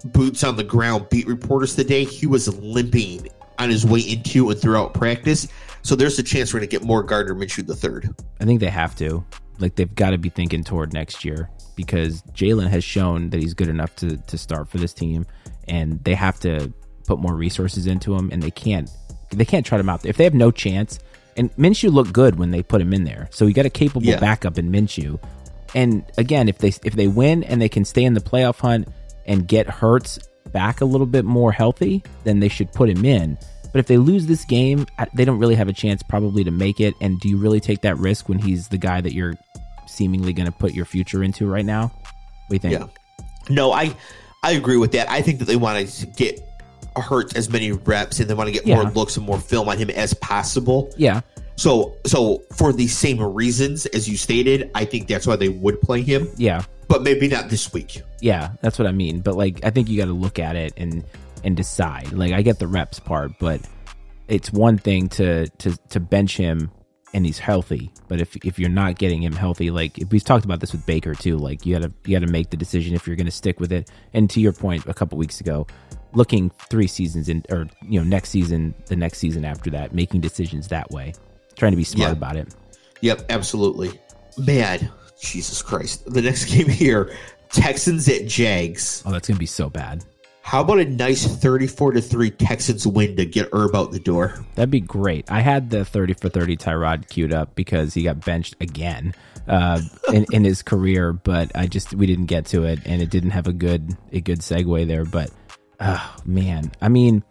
[0.06, 3.28] boots on the ground beat reporters today, he was limping
[3.58, 5.48] on his way into and throughout practice.
[5.82, 8.14] So there's a chance we're going to get more Gardner Minshew the third.
[8.40, 9.24] I think they have to.
[9.58, 13.54] Like they've got to be thinking toward next year because Jalen has shown that he's
[13.54, 15.26] good enough to to start for this team,
[15.68, 16.72] and they have to
[17.06, 18.30] put more resources into him.
[18.32, 18.90] And they can't
[19.30, 20.98] they can't trot him out there if they have no chance.
[21.36, 24.06] And Minshew looked good when they put him in there, so you got a capable
[24.06, 24.20] Yeah.
[24.20, 25.18] backup in Minshew.
[25.74, 28.86] And again, if they if they win and they can stay in the playoff hunt
[29.26, 30.18] and get Hurts
[30.52, 33.36] back a little bit more healthy, then they should put him in.
[33.72, 36.78] But if they lose this game, they don't really have a chance probably to make
[36.78, 36.94] it.
[37.00, 39.34] And do you really take that risk when he's the guy that you're
[39.86, 41.84] seemingly going to put your future into right now?
[42.48, 42.72] What do you think?
[43.18, 43.24] Yeah.
[43.50, 43.94] No, I
[44.42, 45.10] I agree with that.
[45.10, 46.40] I think that they want to get
[46.96, 49.78] Hurts as many reps and they want to get more looks and more film on
[49.78, 50.92] him as possible.
[50.96, 51.22] Yeah.
[51.56, 55.80] So, so for the same reasons as you stated, I think that's why they would
[55.80, 58.02] play him, Yeah, but maybe not this week.
[58.20, 59.20] yeah, that's what I mean.
[59.20, 61.04] But like, I think you got to look at it and
[61.44, 62.12] and decide.
[62.12, 63.60] Like, I get the reps part, but
[64.28, 66.70] it's one thing to to to bench him
[67.14, 67.90] and he's healthy.
[68.08, 70.84] But if if you're not getting him healthy, like if we've talked about this with
[70.84, 73.72] Baker too, like you gotta you gotta make the decision if you're gonna stick with
[73.72, 73.90] it.
[74.12, 75.66] And to your point, a couple weeks ago,
[76.12, 80.20] looking three seasons in, or you know, next season, the next season after that, making
[80.20, 81.14] decisions that way,
[81.56, 82.12] trying to be smart Yeah.
[82.16, 82.54] about it.
[83.00, 83.98] Yep, absolutely.
[84.38, 86.04] Man, Jesus Christ.
[86.12, 87.16] The next game here,
[87.50, 89.02] Texans at Jags.
[89.06, 90.04] Oh, that's gonna be so bad.
[90.44, 94.44] How about a nice 34 to 3 Texans win to get Herb out the door?
[94.54, 95.32] That'd be great.
[95.32, 99.14] I had the 30 for 30 Tyrod queued up because he got benched again
[99.48, 99.80] uh,
[100.12, 103.30] in, in his career, but I just, we didn't get to it and it didn't
[103.30, 105.06] have a good, a good segue there.
[105.06, 105.30] But,
[105.80, 106.70] oh, man.
[106.82, 107.24] I mean,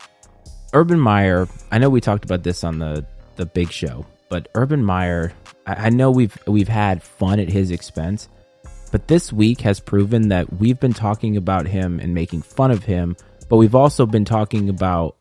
[0.74, 4.84] Urban Meyer, I know we talked about this on the, the big show, but Urban
[4.84, 5.34] Meyer,
[5.68, 8.28] I, I know we've, we've had fun at his expense,
[8.94, 12.84] but this week has proven that we've been talking about him and making fun of
[12.84, 13.16] him,
[13.50, 15.16] but we've also been talking about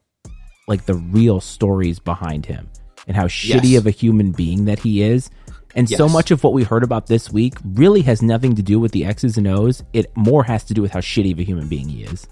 [0.69, 2.69] like the real stories behind him
[3.09, 3.81] and how shitty Yes.
[3.81, 5.31] of a human being that he is.
[5.75, 8.79] And so much of what we heard about this week really has nothing to do
[8.79, 9.83] with the X's and O's.
[9.95, 12.29] It more has to do with how shitty of a human being he is.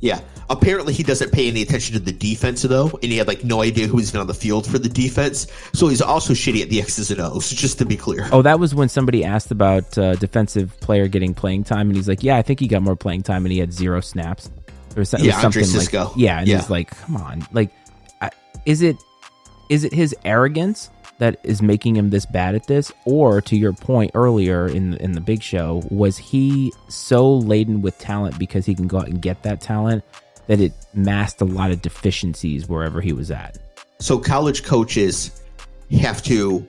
[0.00, 0.20] Yeah.
[0.50, 3.60] Apparently, he doesn't pay any attention to the defense, though, and he had like no
[3.62, 5.46] idea who was on the field for the defense.
[5.74, 8.28] So he's also shitty at the X's and O's, just to be clear.
[8.32, 12.08] Oh, that was when somebody asked about uh, defensive player getting playing time, and he's
[12.08, 14.50] like, "Yeah, I think he got more playing time, and he had zero snaps."
[14.96, 16.56] Or so- Yeah, Andre something like, yeah, and Yeah.
[16.60, 17.70] he's like, "Come on, like,
[18.22, 18.30] I,
[18.64, 18.96] is it
[19.68, 23.72] is it his arrogance that is making him this bad at this, or to your
[23.72, 28.74] point earlier in in the big show, was he so laden with talent because he
[28.74, 30.04] can go out and get that talent
[30.46, 33.58] that it masked a lot of deficiencies wherever he was at?"
[34.00, 35.42] So college coaches
[36.00, 36.66] have to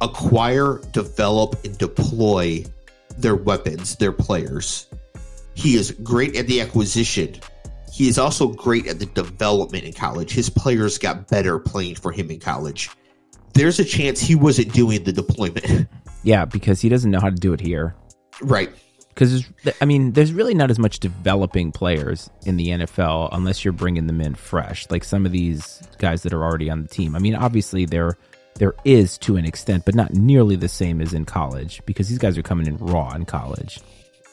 [0.00, 2.64] acquire, develop, and deploy
[3.18, 4.86] their weapons, their players.
[5.54, 7.36] He is great at the acquisition.
[7.92, 10.32] He is also great at the development in college.
[10.32, 12.88] His players got better playing for him in college.
[13.54, 15.88] There's a chance he wasn't doing the deployment.
[16.24, 17.96] Yeah, because he doesn't know how to do it here.
[18.42, 18.70] right.
[19.08, 19.44] because
[19.80, 24.06] I mean, there's really not as much developing players in the NFL unless you're bringing
[24.06, 27.16] them in fresh, like some of these guys that are already on the team.
[27.16, 28.16] I mean, obviously there
[28.54, 32.18] there is to an extent, but not nearly the same as in college because these
[32.18, 33.80] guys are coming in raw in college.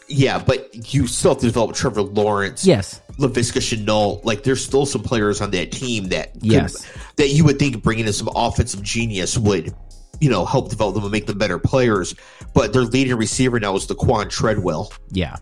[0.09, 2.65] Yeah, but you still have to develop Trevor Lawrence.
[2.65, 6.85] Yes, Laviska Shenault, like there's still some players on that team that could- Yes.
[7.17, 9.73] that you would think bringing in some offensive genius would,
[10.19, 12.15] you know, help develop them and make them better players.
[12.53, 14.91] But their leading receiver now is Laquon Treadwell.
[15.11, 15.35] yeah.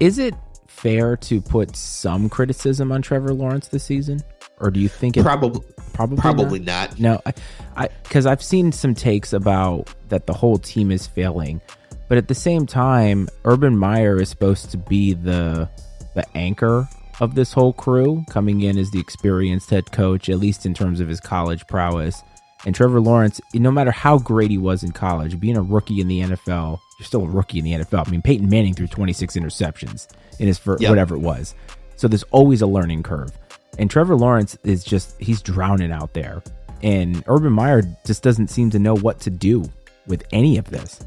[0.00, 0.34] Is it
[0.66, 4.20] fair to put some criticism on Trevor Lawrence this season,
[4.60, 5.60] or do you think it Probably,
[5.92, 6.98] probably probably not?
[6.98, 7.24] not.
[7.26, 7.32] No,
[7.76, 11.60] I, because I've seen some takes about that the whole team is failing,
[12.08, 15.68] but at the same time, Urban Meyer is supposed to be the
[16.14, 16.88] the anchor
[17.20, 21.00] of this whole crew, coming in as the experienced head coach, at least in terms
[21.00, 22.22] of his college prowess.
[22.66, 26.08] And Trevor Lawrence, no matter how great he was in college, being a rookie in
[26.08, 28.06] the NFL, you're still a rookie in the NFL.
[28.06, 30.06] I mean, Peyton Manning threw 26 interceptions
[30.38, 30.88] in his first, Yep.
[30.90, 31.54] whatever it was.
[31.96, 33.30] So there's always a learning curve.
[33.78, 36.42] And Trevor Lawrence is just, he's drowning out there.
[36.82, 39.64] And Urban Meyer just doesn't seem to know what to do
[40.06, 41.00] with any of this.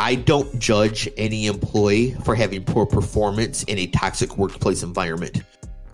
[0.00, 5.42] I don't judge any employee for having poor performance in a toxic workplace environment.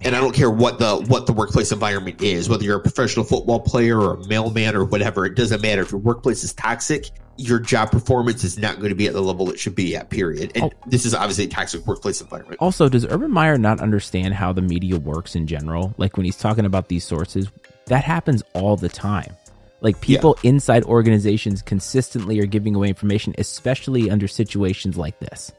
[0.01, 3.25] And I don't care what the what the workplace environment is, whether you're a professional
[3.25, 5.83] football player or a mailman or whatever, it doesn't matter.
[5.83, 9.21] If your workplace is toxic, your job performance is not going to be at the
[9.21, 10.53] level it should be at, period.
[10.55, 10.71] And Oh.
[10.87, 12.59] this is obviously a toxic workplace environment.
[12.61, 15.95] Also, does Urban Meyer not understand how the media works in general?
[15.99, 17.49] Like when he's talking about these sources,
[17.87, 19.35] that happens all the time.
[19.81, 25.53] Like people inside organizations consistently are giving away information, especially under situations like this.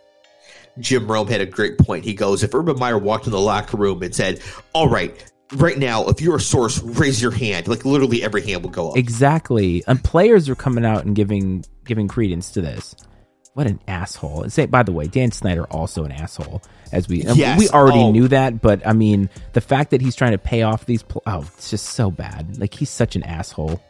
[0.79, 2.03] Jim Rome had a great point.
[2.03, 4.41] He goes, if Urban Meyer walked in the locker room and said,
[4.73, 8.63] All right, right now, if you're a source, raise your hand, like literally every hand
[8.63, 8.97] will go up.
[8.97, 9.83] Exactly.
[9.87, 12.95] And players are coming out and giving giving credence to this.
[13.53, 14.43] What an asshole.
[14.43, 16.61] And say by the way, Dan Snyder also an asshole.
[16.91, 17.59] As we Yes.
[17.59, 18.11] we already Oh.
[18.11, 21.23] knew that, but I mean, the fact that he's trying to pay off these pl-
[21.25, 22.59] oh, it's just so bad.
[22.59, 23.81] Like he's such an asshole.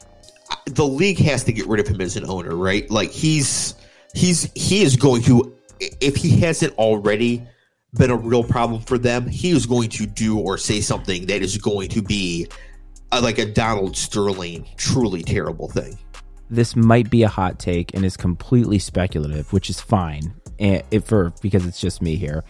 [0.67, 2.89] The league has to get rid of him as an owner, right?
[2.91, 3.73] Like he's
[4.13, 7.45] he's he is going to if he hasn't already
[7.93, 11.41] been a real problem for them, he is going to do or say something that
[11.41, 12.47] is going to be
[13.11, 15.97] uh, like a Donald Sterling truly terrible thing.
[16.49, 21.05] this might be a hot take and is completely speculative, which is fine eh, if
[21.05, 22.43] for because it's just me here.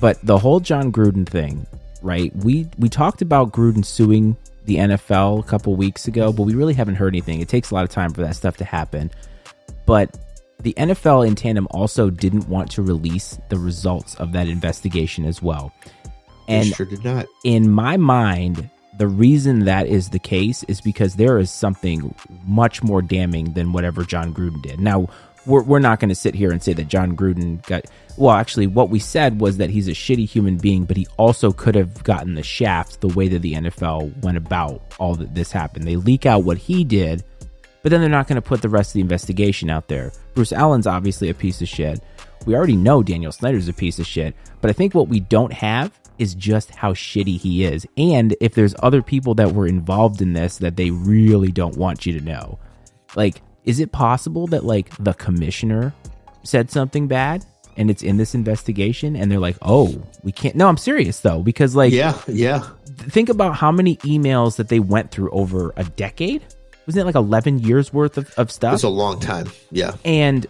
[0.00, 1.66] But the whole Jon Gruden thing,
[2.02, 2.34] right?
[2.36, 6.74] We we talked about Gruden suing the NFL a couple weeks ago, but we really
[6.74, 7.40] haven't heard anything.
[7.40, 9.10] It takes a lot of time for that stuff to happen.
[9.86, 10.16] But
[10.60, 15.42] the NFL in tandem also didn't want to release the results of that investigation as
[15.42, 15.72] well.
[16.48, 17.26] And sure did not.
[17.44, 22.82] in my mind, the reason that is the case is because there is something much
[22.82, 24.80] more damning than whatever Jon Gruden did.
[24.80, 25.08] Now,
[25.46, 27.84] we're, we're not going to sit here and say that Jon Gruden got.
[28.16, 31.50] Well, actually, what we said was that he's a shitty human being, but he also
[31.50, 35.50] could have gotten the shaft the way that the NFL went about all that this
[35.50, 35.86] happened.
[35.86, 37.24] They leak out what he did,
[37.82, 40.12] but then they're not going to put the rest of the investigation out there.
[40.34, 42.00] Bruce Allen's obviously a piece of shit.
[42.46, 45.52] We already know Daniel Snyder's a piece of shit, but I think what we don't
[45.52, 47.86] have is just how shitty he is.
[47.96, 52.06] And if there's other people that were involved in this that they really don't want
[52.06, 52.58] you to know.
[53.16, 55.92] Like, is it possible that like the commissioner
[56.44, 57.44] said something bad
[57.76, 61.40] and it's in this investigation and they're like, "Oh, we can't." No, I'm serious though
[61.42, 62.66] because like Yeah, yeah.
[62.86, 66.42] think about how many emails that they went through over a decade.
[66.86, 68.74] Wasn't it like 11 years worth of, of stuff?
[68.74, 69.46] It's a long time.
[69.70, 69.94] Yeah.
[70.04, 70.46] and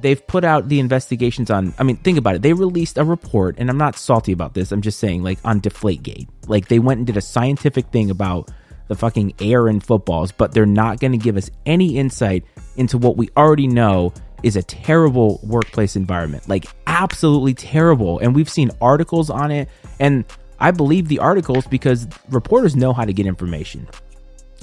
[0.00, 3.54] they've put out the investigations on i mean think about it they released a report
[3.58, 6.98] and i'm not salty about this i'm just saying like on deflategate like they went
[6.98, 8.50] and did a scientific thing about
[8.88, 12.44] the fucking air in footballs but they're not going to give us any insight
[12.76, 18.50] into what we already know is a terrible workplace environment like absolutely terrible and we've
[18.50, 19.68] seen articles on it
[20.00, 20.24] and
[20.60, 23.86] i believe the articles because reporters know how to get information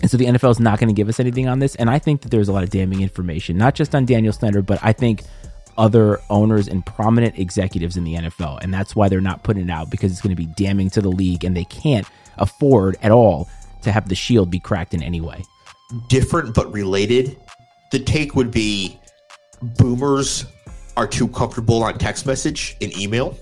[0.02, 1.76] and so the NFL is not going to give us anything on this.
[1.76, 4.64] And I think that there's a lot of damning information, not just on Daniel Snyder,
[4.64, 5.22] but I think
[5.78, 8.60] other owners and prominent executives in the NFL.
[8.62, 11.02] And that's why they're not putting it out because it's going to be damning to
[11.02, 12.08] the league and they can't
[12.38, 13.48] afford at all
[13.82, 15.44] to have the shield be cracked in any way.
[16.08, 17.38] Different but related.
[17.92, 19.00] The take would be
[19.62, 20.46] boomers
[20.98, 23.38] are too comfortable on text message and email.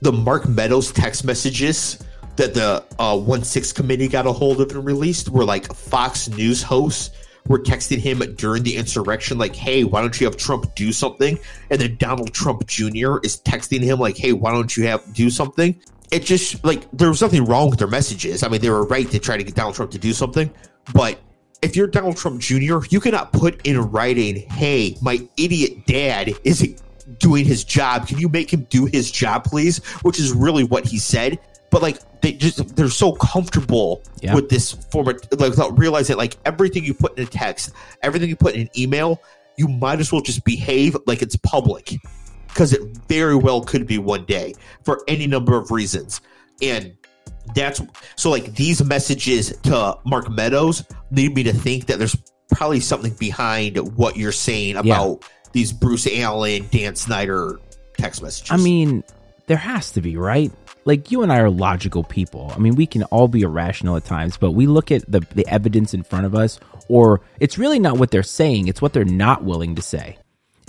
[0.00, 2.02] The Mark Meadows text messages
[2.36, 6.28] that the uh, 1 6 committee got a hold of and released were like Fox
[6.28, 7.10] News hosts
[7.48, 11.38] were texting him during the insurrection, like, hey, why don't you have Trump do something?
[11.70, 13.18] And then Donald Trump Jr.
[13.22, 15.80] is texting him, like, hey, why don't you have do something?
[16.12, 18.42] It just like there was nothing wrong with their messages.
[18.42, 20.50] I mean, they were right to try to get Donald Trump to do something,
[20.92, 21.18] but
[21.62, 26.74] if you're Donald Trump Jr., you cannot put in writing, hey, my idiot dad is
[27.18, 28.06] doing his job.
[28.08, 29.78] Can you make him do his job, please?
[30.02, 31.38] Which is really what he said.
[31.70, 34.34] But like they just they're so comfortable Yeah.
[34.34, 37.72] with this format, like without realizing like everything you put in a text,
[38.02, 39.22] everything you put in an email,
[39.56, 41.94] you might as well just behave like it's public.
[42.52, 46.20] Because it very well could be one day for any number of reasons.
[46.60, 46.96] And
[47.54, 47.80] that's
[48.16, 52.16] so like these messages to Mark Meadows lead me to think that there's
[52.50, 57.58] probably something behind what you're saying about these Bruce Allen, Dan Snyder
[57.98, 58.50] text messages.
[58.50, 59.02] I mean,
[59.46, 60.50] there has to be, right?
[60.84, 62.52] Like you and I are logical people.
[62.54, 65.46] I mean, we can all be irrational at times, but we look at the the
[65.46, 69.04] evidence in front of us, or it's really not what they're saying; it's what they're
[69.04, 70.18] not willing to say.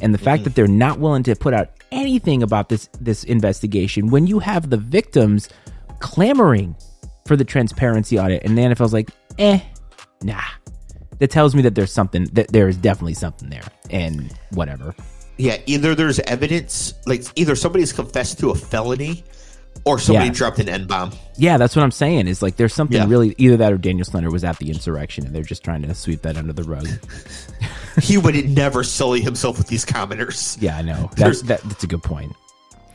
[0.02, 4.08] And the fact that they're not willing to put out anything about this this investigation,
[4.08, 5.50] when you have the victims
[6.00, 6.76] clamoring
[7.26, 9.60] for the transparency audit, and the NFL's like, eh,
[10.22, 10.42] nah.
[11.20, 14.94] That tells me that there's something that there is definitely something there, and whatever.
[15.38, 19.24] yeah, either there's evidence, like either somebody's confessed to a felony,
[19.86, 20.34] or somebody Yeah.
[20.34, 21.12] dropped an N bomb.
[21.38, 22.28] Yeah, that's what I'm saying.
[22.28, 23.08] Is like there's something Yeah.
[23.08, 25.94] really either that or Daniel Slender was at the insurrection and they're just trying to
[25.96, 26.88] sweep that under the rug.
[28.02, 30.58] he would never sully himself with these commenters.
[30.62, 31.10] Yeah, I know.
[31.16, 32.34] That's that, that's a good point.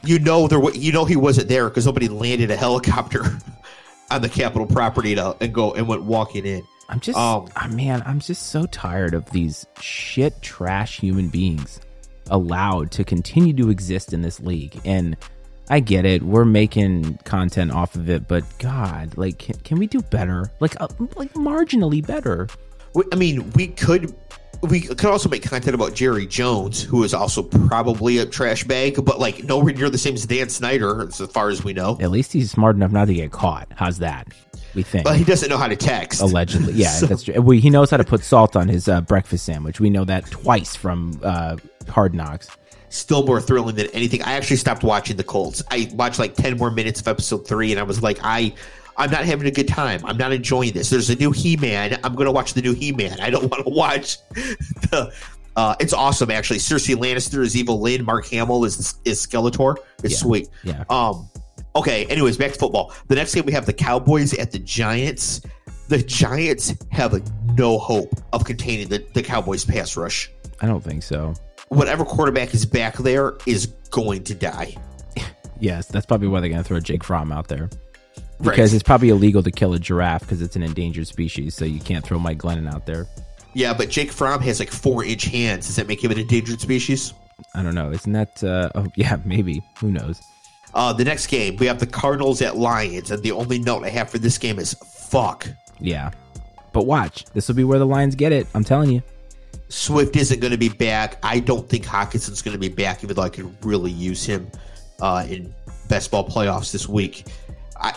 [0.05, 3.24] You know there, you know he wasn't there because somebody landed a helicopter
[4.11, 6.62] on the Capitol property to, and go and went walking in.
[6.88, 11.81] I'm just, Um, ah, man, I'm just so tired of these shit trash human beings
[12.31, 14.81] allowed to continue to exist in this league.
[14.87, 15.16] And
[15.71, 19.87] I get it, we're making content off of it, but God, like, can, can we
[19.87, 20.51] do better?
[20.61, 22.49] Like, uh, like marginally better.
[23.13, 24.15] I mean, we could
[24.63, 29.05] we could also make content about Jerry Jones, who is also probably a trash bag,
[29.05, 31.97] but like nowhere near the same as Dan Snyder, as far as we know.
[32.01, 33.69] At least he's smart enough not to get caught.
[33.77, 34.27] How's that?
[34.75, 35.05] We think.
[35.05, 36.21] But he doesn't know how to text.
[36.21, 37.41] Allegedly, yeah, So- that's true.
[37.41, 39.81] We, he knows how to put salt on his uh, breakfast sandwich.
[39.81, 41.57] We know that twice from uh,
[41.89, 42.49] Hard Knocks.
[42.90, 44.22] Still more thrilling than anything.
[44.22, 45.62] I actually stopped watching the Colts.
[45.70, 48.55] I watched like ten more minutes of episode three, and I was like, I.
[49.01, 50.01] I'm not having a good time.
[50.05, 50.90] I'm not enjoying this.
[50.90, 52.01] There's a new He-Man.
[52.03, 53.20] I'm going to watch the new He-Man.
[53.20, 55.12] I don't want to watch the.
[55.55, 56.59] Uh, it's awesome, actually.
[56.59, 58.05] Cersei Lannister is Evil-Lyn.
[58.05, 59.77] Mark Hamill is is Skeletor.
[60.03, 60.18] It's Yeah.
[60.18, 60.48] sweet.
[60.64, 60.83] Yeah.
[60.90, 61.29] Um.
[61.77, 62.07] Okay.
[62.07, 62.92] Anyways, back to football.
[63.07, 65.42] The next game we have the Cowboys at the Giants.
[65.87, 67.22] The Giants have
[67.57, 70.29] no hope of containing the, the Cowboys pass rush.
[70.61, 71.35] I don't think so.
[71.69, 74.75] Whatever quarterback is back there is going to die.
[75.61, 77.69] Yes, that's probably why they're going to throw Jake Fromm out there.
[78.41, 78.73] because Right.
[78.75, 81.55] it's probably illegal to kill a giraffe because it's an endangered species.
[81.57, 83.07] So you can't throw Mike Glennon out there.
[83.55, 85.67] Yeah, but Jake Fromm has like four inch hands.
[85.67, 87.13] Does that make him an endangered species?
[87.55, 87.91] I don't know.
[87.91, 88.43] Isn't that?
[88.45, 89.63] Uh, oh yeah, maybe.
[89.81, 90.21] Who knows?
[90.75, 93.89] Uh, the next game, we have the Cardinals at Lions, and the only note I
[93.89, 94.75] have for this game is
[95.09, 95.49] fuck.
[95.81, 96.11] Yeah,
[96.73, 97.25] but watch.
[97.35, 98.47] This will be where the Lions get it.
[98.55, 99.03] I'm telling you.
[99.69, 101.19] Swift isn't going to be back.
[101.23, 104.51] I don't think Hockenson's going to be back, even though I could really use him
[105.01, 105.55] uh, in
[105.89, 107.27] best ball playoffs this week.
[107.81, 107.95] I,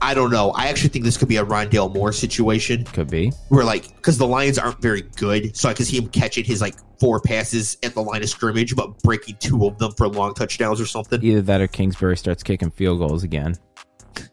[0.00, 0.50] I don't know.
[0.52, 3.30] I actually think this could be a Rondale Moore situation Could be.
[3.48, 6.60] where, like, because the Lions aren't very good, so I could see him catching his
[6.60, 10.34] like four passes at the line of scrimmage, but breaking two of them for long
[10.34, 11.22] touchdowns or something.
[11.22, 13.56] Either that or Kingsbury starts kicking field goals again.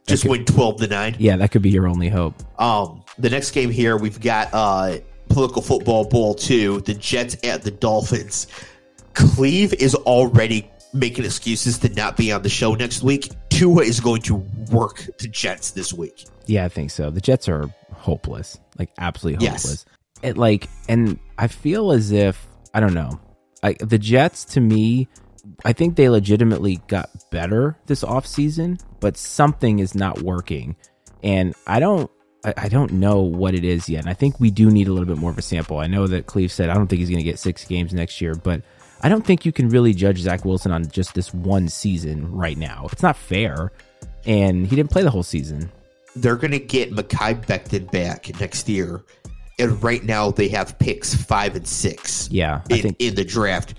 [0.07, 1.15] Just win twelve to nine.
[1.19, 2.35] Yeah, that could be your only hope.
[2.59, 4.97] Um, the next game here, we've got uh
[5.33, 8.47] political football bowl two, the Jets at the Dolphins.
[9.13, 13.29] Cleve is already making excuses to not be on the show next week.
[13.49, 14.35] Tua is going to
[14.71, 16.25] work the Jets this week.
[16.45, 17.09] Yeah, I think so.
[17.09, 19.63] The Jets are hopeless, like absolutely Yes.
[19.63, 19.85] hopeless.
[20.21, 23.19] It like, and I feel as if I don't know.
[23.61, 25.07] I, the Jets, to me,
[25.65, 30.75] I think they legitimately got better this offseason, but something is not working,
[31.23, 32.09] and I don't.
[32.43, 34.01] I, I don't know what it is yet.
[34.01, 35.79] And I think we do need a little bit more of a sample.
[35.79, 38.21] I know that Cleve said I don't think he's going to get six games next
[38.21, 38.61] year, but
[39.01, 42.57] I don't think you can really judge Zach Wilson on just this one season right
[42.57, 42.87] now.
[42.91, 43.71] It's not fair.
[44.25, 45.71] And he didn't play the whole season.
[46.15, 49.03] They're going to get Mekhi Becton back next year.
[49.59, 52.29] And right now they have picks five and six.
[52.31, 53.75] Yeah, in, think in the draft.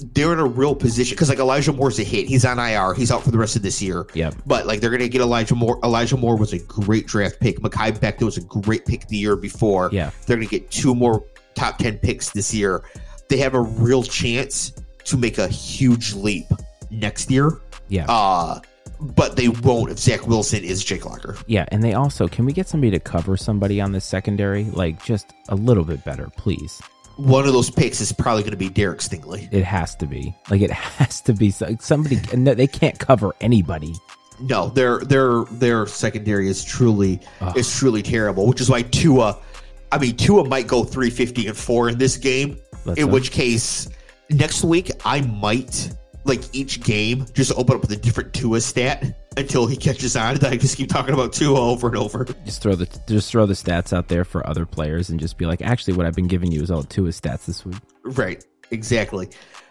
[0.00, 2.26] They're in a real position because like Elijah Moore's a hit.
[2.26, 2.94] He's on IR.
[2.94, 4.06] He's out for the rest of this year.
[4.14, 4.34] Yep.
[4.46, 5.80] But like they're gonna get Elijah Moore.
[5.82, 7.58] Elijah Moore was a great draft pick.
[7.60, 9.90] Mekhi Becton was a great pick the year before.
[9.92, 10.10] Yeah.
[10.26, 12.82] They're gonna get two more top ten picks this year.
[13.28, 14.72] They have a real chance
[15.04, 16.46] to make a huge leap
[16.90, 17.60] next year.
[17.88, 18.06] yeah.
[18.08, 18.60] Uh
[19.00, 21.36] but they won't if Zach Wilson is Jake Locker.
[21.46, 25.04] Yeah, and they also can we get somebody to cover somebody on the secondary, like
[25.04, 26.80] just a little bit better, please.
[27.18, 29.52] One of those picks is probably going to be Derek Stingley.
[29.52, 32.20] It has to be like it has to be somebody.
[32.34, 33.92] No, they can't cover anybody.
[34.40, 37.56] No, their their their secondary is truly Ugh.
[37.56, 39.36] is truly terrible, which is why Tua
[39.90, 43.14] I mean Tua might go 350 and 4 in this game, Let's in hope.
[43.14, 43.88] which case
[44.30, 45.90] next week I might
[46.24, 50.36] like each game just open up with a different Tua stat until he catches on
[50.36, 52.24] and I just keep talking about Tua over and over.
[52.44, 55.46] Just throw the just throw the stats out there for other players and just be
[55.46, 57.78] like, actually, what I've been giving you is all Tua stats this week.
[58.04, 59.28] Right, exactly.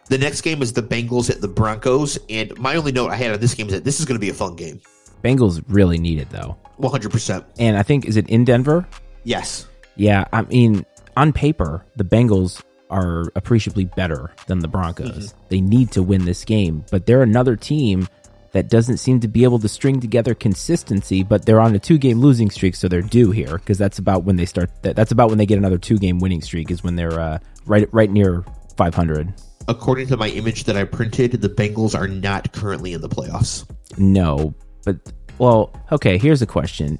[0.09, 3.31] The next game is the Bengals at the Broncos, and my only note I had
[3.31, 4.79] on this game is that this is going to be a fun game.
[5.23, 7.43] Bengals really need it though, 100%.
[7.59, 8.87] and I think is it in Denver?
[9.23, 9.67] Yes.
[9.95, 10.85] Yeah, I mean,
[11.17, 15.09] on paper, the Bengals are appreciably better than the Broncos.
[15.33, 15.37] Mm-hmm.
[15.49, 18.07] They need to win this game, but they're another team
[18.57, 22.19] that doesn't seem to be able to string together consistency, but they're on a two-game
[22.19, 25.37] losing streak, so they're due here because that's about when they start that's about when
[25.37, 28.43] they get another two-game winning streak is when they're uh, right right near
[28.75, 29.31] 500.
[29.67, 33.69] According to my image that I printed, the Bengals are not currently in the playoffs.
[33.99, 34.95] No, but
[35.37, 36.97] well, okay, here's a question.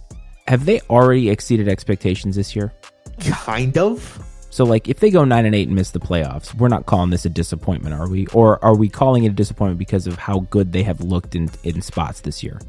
[0.47, 2.71] Have they already exceeded expectations this year?
[3.19, 4.23] Kind of.
[4.57, 7.11] So, like, if they go nine and eight and miss the playoffs, we're not calling
[7.11, 8.25] this a disappointment, are we?
[8.33, 11.51] Or are we calling it a disappointment because of how good they have looked in
[11.63, 12.59] in spots this year?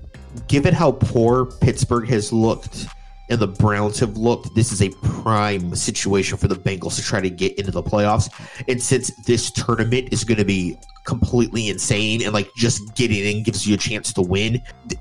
[0.49, 2.89] Given how poor Pittsburgh has looked
[3.31, 7.23] and the Browns have looked, this is a prime situation for the Bengals to try
[7.23, 8.29] to get into the playoffs.
[8.69, 13.43] And since this tournament is going to be completely insane and like just getting in
[13.45, 14.61] gives you a chance to win,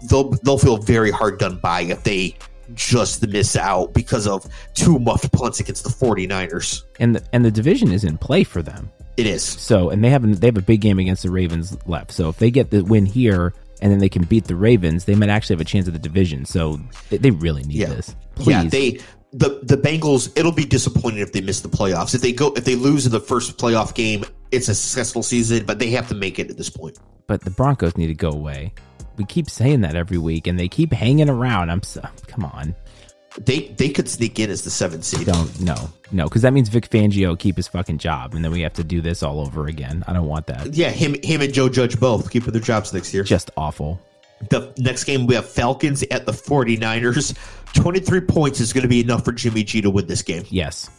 [0.10, 2.38] they'll they'll feel very hard done by if they
[2.78, 6.84] just miss out because of two muffed punts against the 49ers.
[7.00, 8.90] And the, and the division is in play for them.
[9.18, 9.44] It is.
[9.44, 12.12] So, and they have they have a big game against the Ravens left.
[12.12, 15.16] So, if they get the win here and then they can beat the Ravens, they
[15.16, 16.46] might actually have a chance at the division.
[16.46, 17.88] So, they, they really need Yeah.
[17.88, 18.16] this.
[18.36, 18.48] Please.
[18.50, 19.00] Yeah, they
[19.34, 20.32] the the Bengals.
[20.38, 22.14] It'll be disappointing if they miss the playoffs.
[22.14, 25.66] If they go if they lose in the first playoff game, it's a successful season.
[25.66, 26.98] But they have to make it at this point.
[27.26, 28.72] but the Broncos need to go away.
[29.18, 31.70] We keep saying that every week, and they keep hanging around.
[31.70, 32.76] I'm so come on.
[33.40, 35.28] They they could sneak in as the seventh seed.
[35.28, 35.76] Don't no
[36.12, 38.84] no because that means Vic Fangio keep his fucking job, and then we have to
[38.84, 40.04] do this all over again.
[40.08, 40.74] I don't want that.
[40.74, 43.24] Yeah, him him and Joe Judge both keeping their jobs next year.
[43.24, 44.02] Just awful.
[44.50, 47.36] The next game we have Falcons at the 49ers.
[47.74, 50.44] 23 points is going to be enough for Jimmy G to win this game.
[50.50, 50.90] Yes,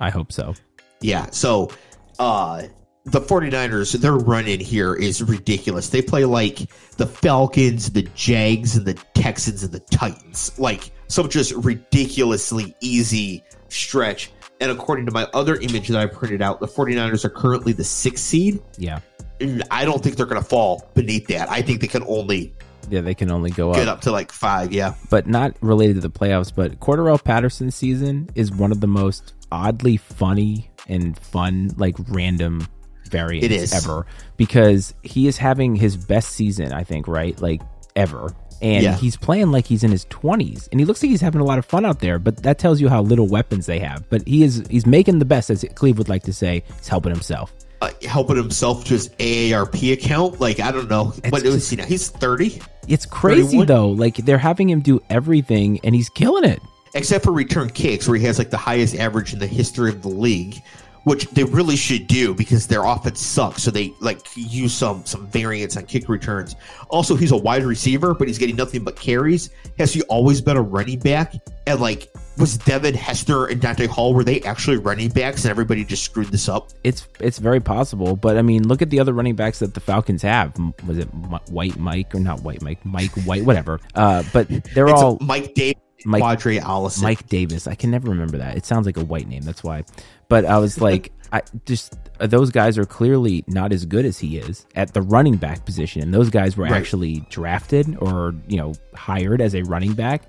[0.00, 0.54] I hope so.
[1.00, 1.30] Yeah.
[1.30, 1.70] So,
[2.18, 2.62] uh,
[3.04, 5.90] the 49ers, their run in here is ridiculous.
[5.90, 6.58] They play like
[6.96, 10.58] the Falcons, the Jags, and the Texans and the Titans.
[10.58, 14.30] Like some just ridiculously easy stretch.
[14.60, 17.84] And according to my other image that I printed out, the 49ers are currently the
[17.84, 18.62] sixth seed.
[18.78, 19.00] Yeah,
[19.40, 21.50] And I don't think they're going to fall beneath that.
[21.50, 22.54] I think they can only
[22.88, 23.96] Yeah, they can only go Get up.
[23.98, 24.72] up to like five.
[24.72, 24.94] Yeah.
[25.10, 26.54] But not related to the playoffs.
[26.54, 32.66] But Cordarrelle Patterson's season is one of the most oddly funny and fun, like random
[33.10, 33.72] variants It is.
[33.72, 37.40] ever because he is having his best season, I think, right?
[37.40, 37.60] Like
[37.96, 38.32] ever.
[38.62, 38.96] And Yeah.
[38.96, 41.58] he's playing like he's in his 20s and he looks like he's having a lot
[41.58, 44.08] of fun out there, but that tells you how little weapons they have.
[44.08, 47.12] But he is he's making the best as Cleve would like to say, he's helping
[47.12, 47.52] himself.
[47.82, 50.40] Uh, helping himself to his AARP account.
[50.40, 51.12] Like, I don't know.
[51.18, 51.84] It's What is he now?
[51.84, 53.66] He's 30, It's crazy 31?
[53.66, 53.88] though.
[53.90, 56.60] Like they're having him do everything and he's killing it.
[56.94, 60.00] except for return kicks, where he has like the highest average in the history of
[60.02, 60.62] the league,
[61.04, 63.62] which they really should do because their offense sucks.
[63.62, 66.56] So they like use some some variance on kick returns.
[66.88, 69.50] Also, he's a wide receiver, but he's getting nothing but carries.
[69.78, 71.34] Has he always been a running back?
[71.66, 75.84] And like, was Devin Hester and Dante Hall were they actually running backs, and everybody
[75.84, 76.70] just screwed this up?
[76.82, 79.80] It's it's very possible, but I mean, look at the other running backs that the
[79.80, 80.54] Falcons have.
[80.86, 81.04] Was it
[81.50, 82.84] White Mike or not White Mike?
[82.84, 83.80] Mike White, whatever.
[83.94, 86.22] Uh, but they're It's all Mike Davis, Mike-
[86.62, 87.02] Allison.
[87.02, 87.66] Mike Davis.
[87.66, 88.56] I can never remember that.
[88.56, 89.42] It sounds like a white name.
[89.42, 89.84] That's why.
[90.28, 94.18] But I was like, I just uh, those guys are clearly not as good as
[94.18, 96.72] he is at the running back position, and those guys were Right.
[96.72, 100.22] actually drafted or you know hired as a running back.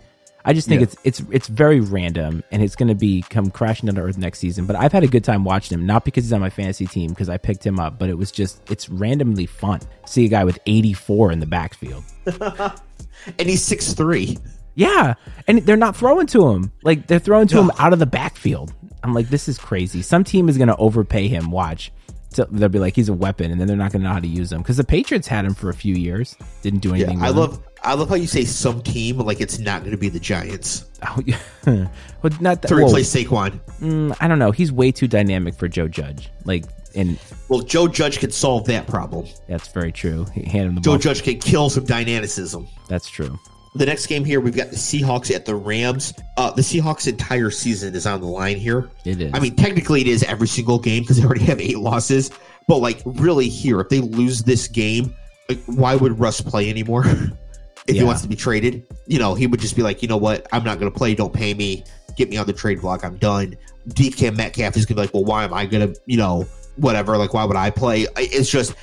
[0.47, 0.83] I just think Yeah.
[0.83, 4.17] it's it's it's very random, and it's going to be come crashing down to earth
[4.17, 4.65] next season.
[4.67, 7.09] But I've had a good time watching him, not because he's on my fantasy team
[7.09, 9.79] because I picked him up, but it was just it's randomly fun.
[10.05, 12.03] See a guy with 84 in the backfield.
[12.25, 14.37] and he's six three.
[14.75, 15.13] Yeah,
[15.47, 16.71] and they're not throwing to him.
[16.83, 18.73] Like they're throwing to him out of the backfield.
[19.03, 20.01] I'm like, this is crazy.
[20.01, 21.51] Some team is going to overpay him.
[21.51, 21.91] Watch.
[22.29, 24.19] So they'll be like, he's a weapon, and then they're not going to know how
[24.19, 27.05] to use him because the Patriots had him for a few years, didn't do Yeah,
[27.05, 27.21] anything.
[27.21, 27.37] I with him.
[27.37, 30.19] love I love how you say some team like it's not going to be the
[30.19, 31.87] Giants Oh, yeah.
[32.21, 32.67] but not that.
[32.69, 33.59] to well, replace Saquon.
[33.79, 34.51] mm, I don't know.
[34.51, 36.29] He's way too dynamic for Joe Judge.
[36.45, 36.65] Like,
[36.95, 37.17] and
[37.47, 39.27] Well, Joe Judge can solve that problem.
[39.47, 40.25] that's very true.
[40.33, 40.97] Hand him the Joe ball.
[40.97, 42.67] Judge can kill some dynamicism.
[42.89, 43.37] That's true.
[43.75, 46.13] The next game here, we've got the Seahawks at the Rams.
[46.37, 48.89] Uh, the Seahawks' entire season is on the line here.
[49.03, 49.31] It is.
[49.33, 52.31] I mean, technically, it is every single game because they already have eight losses.
[52.67, 55.13] But like, really, here, if they lose this game,
[55.49, 57.03] like, why would Russ play anymore?
[57.87, 60.17] if he wants to be traded, you know, he would just be like, you know
[60.17, 61.13] what, I'm not going to play.
[61.13, 61.83] Don't pay me.
[62.15, 63.03] Get me on the trade block.
[63.03, 63.57] I'm done.
[63.89, 66.47] DK Metcalf is going to be like, well, why am I going to, you know,
[66.77, 67.17] whatever?
[67.17, 68.07] Like, why would I play?
[68.15, 68.73] It's just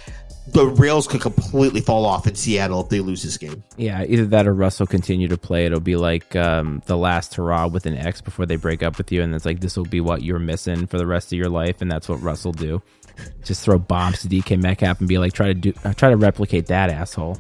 [0.48, 3.62] the rails could completely fall off in Seattle if they lose this game.
[3.76, 5.66] Yeah, either that or Russ will continue to play.
[5.66, 9.12] It'll be like um, the last hurrah with an X before they break up with
[9.12, 11.48] you, and it's like this will be what you're missing for the rest of your
[11.48, 12.82] life, and that's what Russ will do.
[13.44, 16.16] Just throw bombs to DK Metcalf and be like, try to do, uh, try to
[16.16, 17.38] replicate that asshole.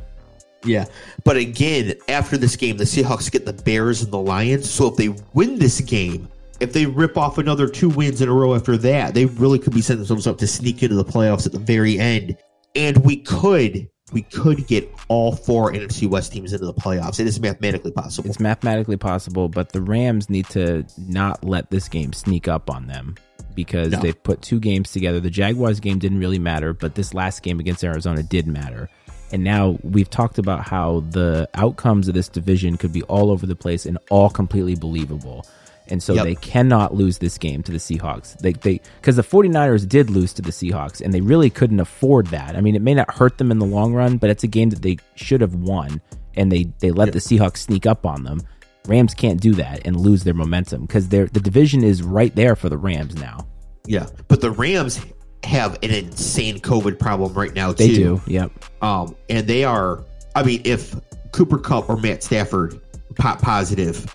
[0.64, 0.84] Yeah.
[1.24, 4.70] But again, after this game, the Seahawks get the Bears and the Lions.
[4.70, 6.28] So if they win this game,
[6.60, 9.74] if they rip off another two wins in a row after that, they really could
[9.74, 12.36] be setting themselves up to sneak into the playoffs at the very end.
[12.74, 17.18] And we could we could get all four NFC West teams into the playoffs.
[17.18, 18.28] It is mathematically possible.
[18.28, 22.86] It's mathematically possible, but the Rams need to not let this game sneak up on
[22.88, 23.14] them
[23.54, 24.00] because No.
[24.00, 25.18] they've put two games together.
[25.20, 28.90] The Jaguars game didn't really matter, but this last game against Arizona did matter.
[29.32, 33.46] And now we've talked about how the outcomes of this division could be all over
[33.46, 35.46] the place and all completely believable.
[35.92, 36.24] And so Yep.
[36.24, 38.36] they cannot lose this game to the Seahawks.
[38.38, 42.28] They they cuz the 49ers did lose to the Seahawks and they really couldn't afford
[42.28, 42.56] that.
[42.56, 44.70] I mean, it may not hurt them in the long run, but it's a game
[44.70, 46.00] that they should have won
[46.34, 48.40] and they they let the Seahawks sneak up on them.
[48.88, 52.68] Rams can't do that and lose their momentum cuz the division is right there for
[52.70, 53.46] the Rams now.
[53.86, 54.06] yeah.
[54.28, 54.98] But the Rams
[55.44, 57.94] have an insane COVID problem right now They too.
[57.94, 58.20] do.
[58.28, 58.50] Yep.
[58.80, 60.04] Um, and they are,
[60.36, 60.94] I mean, if
[61.32, 62.80] Cooper Kupp or Matt Stafford
[63.16, 64.06] pop positive,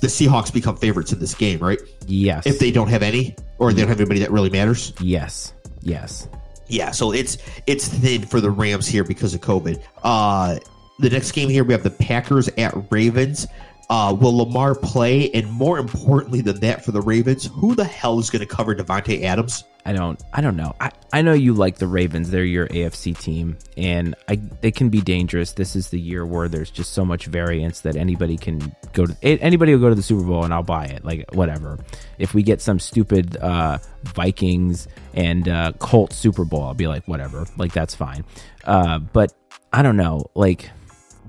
[0.00, 1.78] the Seahawks become favorites in this game, right?
[2.06, 2.46] Yes.
[2.46, 4.92] If they don't have any, or they don't have anybody that really matters.
[5.00, 5.52] yes.
[5.82, 6.28] Yes.
[6.68, 7.38] Yeah, so it's
[7.68, 9.80] it's thin for the Rams here because of COVID.
[10.02, 10.58] Uh,
[10.98, 13.46] the next game here we have the Packers at Ravens.
[13.88, 15.30] Uh, will Lamar play?
[15.30, 18.74] And more importantly than that, for the Ravens, who the hell is going to cover
[18.74, 19.62] Davante Adams?
[19.86, 20.74] I don't I don't know.
[20.80, 22.28] I, I know you like the Ravens.
[22.28, 25.52] They're your AFC team and I they can be dangerous.
[25.52, 29.16] This is the year where there's just so much variance that anybody can go to
[29.22, 31.04] anybody will go to the Super Bowl and I'll buy it.
[31.04, 31.78] Like whatever.
[32.18, 37.06] If we get some stupid uh Vikings and uh Colts Super Bowl, I'll be like
[37.06, 37.46] whatever.
[37.56, 38.24] Like that's fine.
[38.64, 39.34] Uh but
[39.72, 40.26] I don't know.
[40.34, 40.68] Like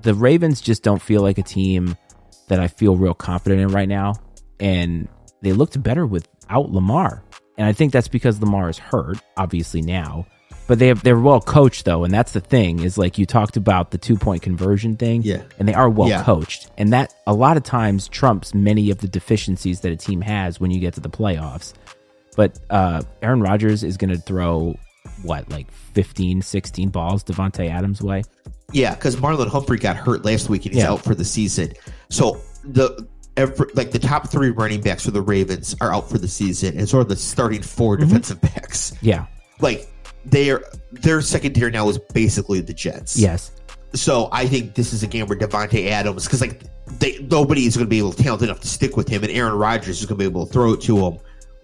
[0.02, 1.96] the Ravens just don't feel like a team
[2.48, 4.14] that I feel real confident in right now.
[4.58, 5.06] And
[5.42, 7.22] they looked better without Lamar.
[7.58, 10.26] And I think that's because Lamar is hurt, obviously now.
[10.68, 13.56] But they have, they're well coached though, and that's the thing is like you talked
[13.56, 15.42] about the two point conversion thing, Yeah.
[15.58, 16.22] and they are well Yeah.
[16.22, 20.20] coached, and that a lot of times trumps many of the deficiencies that a team
[20.20, 21.72] has when you get to the playoffs.
[22.36, 24.76] But uh, Aaron Rodgers is going to throw
[25.22, 28.22] what, like 15, 16 balls Davante Adams' way.
[28.72, 30.92] Yeah, because Marlon Humphrey got hurt last week and he's Yeah.
[30.92, 31.72] out for the season.
[32.10, 36.18] So the every, like the top three running backs for the Ravens are out for
[36.18, 38.06] the season, and so are the starting 4 Mm-hmm.
[38.06, 38.92] defensive backs.
[39.00, 39.26] Yeah.
[39.60, 39.88] Like
[40.26, 43.16] they're their their secondary now is basically the Jets.
[43.18, 43.52] Yes.
[43.94, 46.62] So I think this is a game where Davante Adams, because like
[46.98, 49.54] they, nobody is going to be able talented enough to stick with him, and Aaron
[49.54, 51.18] Rodgers is going to be able to throw it to him.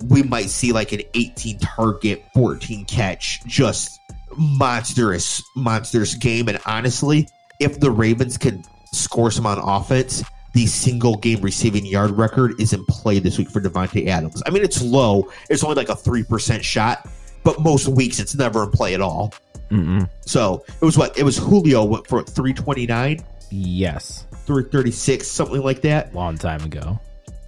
[0.07, 3.91] We might see like an 18 target, 14 catch, just
[4.37, 6.49] monstrous, monstrous game.
[6.49, 7.29] And honestly,
[7.61, 10.23] if the Ravens can score some on offense,
[10.55, 14.43] the single game receiving yard record is in play this week for Davante Adams.
[14.47, 17.09] I mean, it's low; it's only like a three percent shot,
[17.43, 19.35] but most weeks it's never in play at all.
[19.71, 20.09] Mm-mm.
[20.25, 21.37] So it was what it was.
[21.39, 24.27] Julio went for three twenty nine, Yes.
[24.47, 26.15] three thirty six, something like that.
[26.15, 26.99] Long time ago.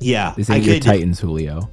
[0.00, 1.70] Yeah, This I ain't your Titans, Julio.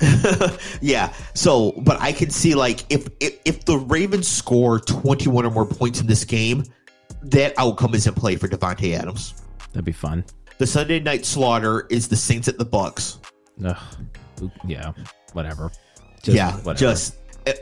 [0.80, 1.12] yeah.
[1.34, 5.50] So, but I can see like if, if if the Ravens score twenty one or
[5.50, 6.64] more points in this game,
[7.22, 9.34] that outcome is in play for Devontae Adams.
[9.72, 10.24] That'd be fun.
[10.58, 13.18] The Sunday night slaughter is the Saints at the Bucks.
[13.64, 13.76] Ugh.
[14.66, 14.92] Yeah.
[15.32, 15.70] Whatever.
[16.22, 16.78] Just yeah, whatever.
[16.78, 17.16] just.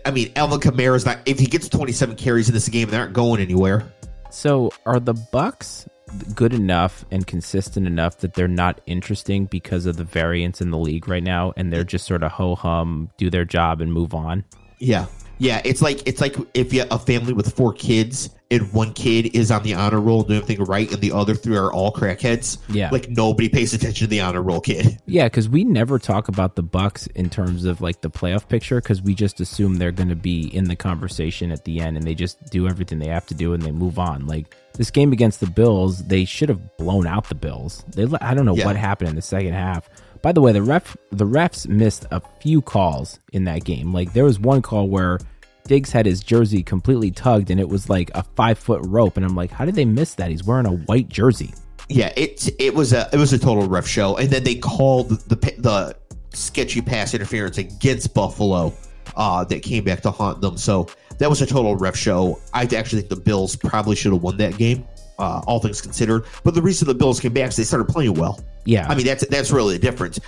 [0.04, 1.20] I mean, Alvin Kamara's not.
[1.24, 3.90] If he gets twenty seven carries in this game, they aren't going anywhere.
[4.30, 5.88] So are the Bucks
[6.34, 10.78] good enough and consistent enough that they're not interesting because of the variance in the
[10.78, 14.12] league right now, and they're just sort of ho hum, do their job, and move
[14.14, 14.44] on?
[14.78, 15.06] Yeah.
[15.40, 18.92] Yeah, it's like it's like if you have a family with four kids and one
[18.92, 21.92] kid is on the honor roll doing everything right and the other three are all
[21.92, 22.58] crackheads.
[22.68, 22.90] Yeah.
[22.90, 24.98] Like nobody pays attention to the honor roll kid.
[25.06, 28.80] Yeah, because we never talk about the Bucks in terms of like the playoff picture
[28.82, 32.06] because we just assume they're going to be in the conversation at the end, and
[32.06, 34.26] they just do everything they have to do and they move on.
[34.26, 37.84] Like this game against the Bills, they should have blown out the Bills.
[37.88, 38.66] They, I don't know Yeah.
[38.66, 39.88] what happened in the second half.
[40.22, 43.92] By the way, the ref, the refs missed a few calls in that game.
[43.92, 45.18] Like there was one call where
[45.64, 49.24] Diggs had his jersey completely tugged, and it was like a five foot rope, and
[49.24, 50.30] I'm like, how did they miss that?
[50.30, 51.54] He's wearing a white jersey.
[51.88, 55.10] Yeah, it it was a it was a total ref show, and then they called
[55.10, 55.96] the the
[56.32, 58.72] sketchy pass interference against Buffalo
[59.16, 60.56] uh, that came back to haunt them.
[60.56, 62.40] So that was a total ref show.
[62.52, 64.86] I actually think the Bills probably should have won that game,
[65.20, 66.24] uh, all things considered.
[66.44, 68.40] But the reason the Bills came back is they started playing well.
[68.64, 70.18] Yeah, I mean, that's that's really the difference.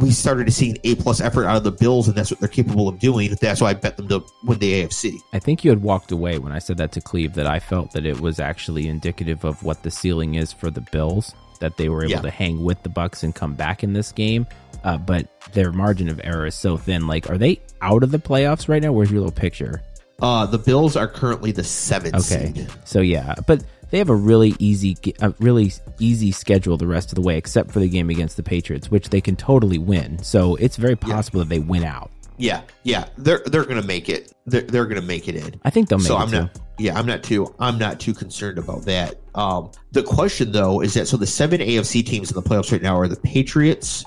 [0.00, 2.40] We started to see an A plus effort out of the Bills, and that's what
[2.40, 3.34] they're capable of doing.
[3.40, 5.16] That's why I bet them to win the AFC.
[5.32, 7.92] I think you had walked away when I said that to Cleve that I felt
[7.92, 11.88] that it was actually indicative of what the ceiling is for the Bills that they
[11.88, 12.20] were able Yeah.
[12.22, 14.46] to hang with the Bucks and come back in this game.
[14.84, 17.06] Uh, but their margin of error is so thin.
[17.08, 18.92] Like, are they out of the playoffs right now?
[18.92, 19.82] Where's your little picture?
[20.22, 22.68] Uh, the Bills are currently the seventh Okay, seed.
[22.84, 27.14] so yeah, but they have a really easy, a really easy schedule the rest of
[27.16, 30.22] the way, except for the game against the Patriots, which they can totally win.
[30.22, 32.10] So it's very possible that they win out.
[32.38, 34.32] Yeah, yeah, they're they're gonna make it.
[34.46, 35.60] They're they're gonna make it in.
[35.64, 36.08] I think they'll make it.
[36.08, 36.38] so it I'm too.
[36.38, 36.60] not.
[36.78, 37.52] Yeah, I'm not too.
[37.58, 39.16] I'm not too concerned about that.
[39.34, 42.80] Um, the question though is that so the seven AFC teams in the playoffs right
[42.80, 44.04] now are the Patriots,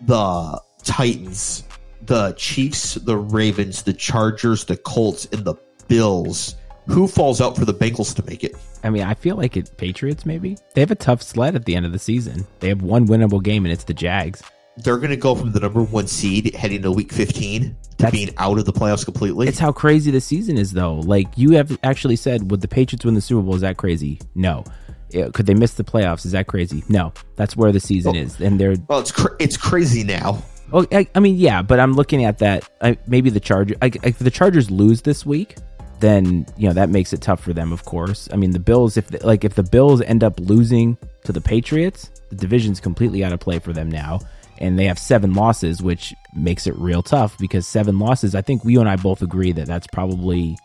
[0.00, 1.64] the Titans,
[2.00, 5.54] the Chiefs, the Ravens, the Chargers, the Colts, and the
[5.88, 6.56] Bills.
[6.88, 8.54] Who falls out for the Bengals to make it?
[8.84, 10.56] I mean, I feel like it Patriots maybe.
[10.74, 12.46] They have a tough sled at the end of the season.
[12.60, 14.42] They have one winnable game and it's the Jags.
[14.78, 18.12] They're going to go from the number one seed heading to Week 15 to That's-
[18.12, 19.48] being out of the playoffs completely.
[19.48, 20.96] It's how crazy the season is though.
[20.96, 24.20] Like you have actually said would the Patriots win the Super Bowl is that crazy?
[24.34, 24.64] No.
[25.10, 26.26] Yeah, Could they miss the playoffs?
[26.26, 26.84] Is that crazy?
[26.88, 27.12] No.
[27.36, 28.20] That's where the season Oh.
[28.20, 28.40] is.
[28.40, 30.42] And they're well, it's cr- it's crazy now.
[30.72, 32.68] Oh, I, I mean, yeah, but I'm looking at that.
[32.82, 33.76] I, maybe the Charger.
[33.80, 35.54] I, if the Chargers lose this week,
[36.00, 37.72] then you know that makes it tough for them.
[37.72, 38.28] Of course.
[38.32, 38.96] I mean, the Bills.
[38.96, 43.24] If the, like if the Bills end up losing to the Patriots, the division's completely
[43.24, 44.20] out of play for them now,
[44.58, 48.34] and they have seven losses, which makes it real tough because seven losses.
[48.34, 50.56] I think you and I both agree that that's probably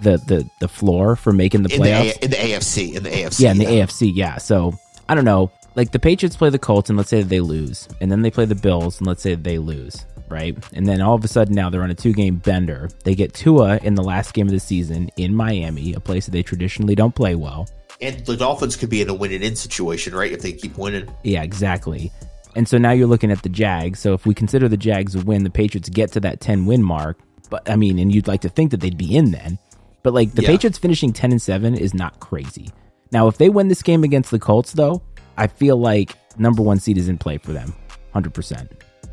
[0.00, 2.16] the the the floor for making the In the, playoffs.
[2.16, 4.38] A- in the AFC, in the AFC, Yeah, in the AFC, yeah.
[4.38, 4.78] So
[5.08, 5.50] I don't know.
[5.74, 8.30] Like the Patriots play the Colts, and let's say that they lose, and then they
[8.32, 10.56] play the Bills, and let's say that they lose, right?
[10.72, 12.88] And then all of a sudden now they're on a two-game bender.
[13.04, 16.32] They get Tua in the last game of the season in Miami, a place that
[16.32, 17.68] they traditionally don't play well.
[18.00, 20.30] And the Dolphins could be in a win and in situation, right?
[20.32, 21.12] If they keep winning.
[21.24, 22.12] Yeah, exactly.
[22.54, 23.98] And so now you're looking at the Jags.
[23.98, 26.82] So if we consider the Jags a win, the Patriots get to that 10 win
[26.82, 27.18] mark.
[27.50, 29.58] But I mean, and you'd like to think that they'd be in then.
[30.02, 30.48] But like the Yeah.
[30.50, 32.70] Patriots finishing 10 and 7 is not crazy.
[33.10, 35.02] Now, if they win this game against the Colts, though,
[35.36, 37.74] I feel like number one seed is in play for them.
[38.14, 38.68] 100%.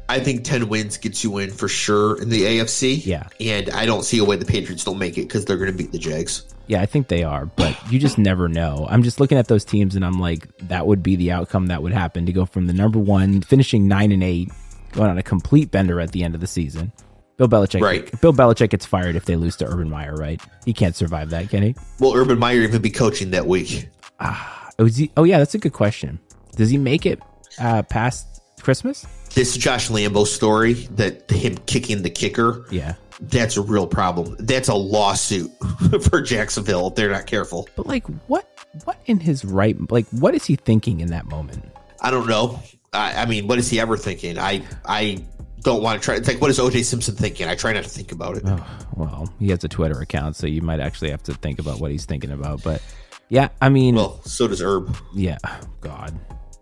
[0.07, 3.05] I think 10 wins gets you in for sure in the AFC.
[3.05, 3.27] Yeah.
[3.39, 5.77] And I don't see a way the Patriots don't make it because they're going to
[5.77, 6.45] beat the Jags.
[6.67, 8.87] Yeah, I think they are, but you just never know.
[8.89, 11.83] I'm just looking at those teams and I'm like, that would be the outcome that
[11.83, 14.49] would happen to go from the number one, finishing nine and eight,
[14.93, 16.91] going on a complete bender at the end of the season,
[17.37, 17.81] Bill Belichick.
[17.81, 18.19] Right.
[18.21, 20.41] Bill Belichick gets fired if they lose to Urban Meyer, right?
[20.65, 21.75] He can't survive that, can he?
[21.99, 23.89] Will Urban Meyer even be coaching that week?
[24.19, 26.19] Oh, is he, oh yeah, that's a good question.
[26.55, 27.19] Does he make it
[27.59, 29.05] uh, past Christmas?
[29.35, 32.95] This Josh Lambo story that him kicking the kicker, Yeah.
[33.19, 34.35] that's a real problem.
[34.39, 35.51] That's a lawsuit
[36.09, 37.67] for Jacksonville if they're not careful.
[37.75, 38.47] But like, what?
[38.85, 39.75] What in his right?
[39.91, 41.63] Like, what is he thinking in that moment?
[42.01, 42.59] I don't know.
[42.93, 44.37] I, I mean, what is he ever thinking?
[44.39, 45.23] I I
[45.61, 46.15] don't want to try.
[46.15, 47.47] It's like, what is OJ Simpson thinking?
[47.47, 48.43] I try not to think about it.
[48.45, 48.65] Oh,
[48.95, 51.91] well, he has a Twitter account, so you might actually have to think about what
[51.91, 52.63] he's thinking about.
[52.63, 52.81] But
[53.29, 54.95] yeah, I mean, Well, so does Herb.
[55.13, 55.37] yeah,
[55.81, 56.13] God.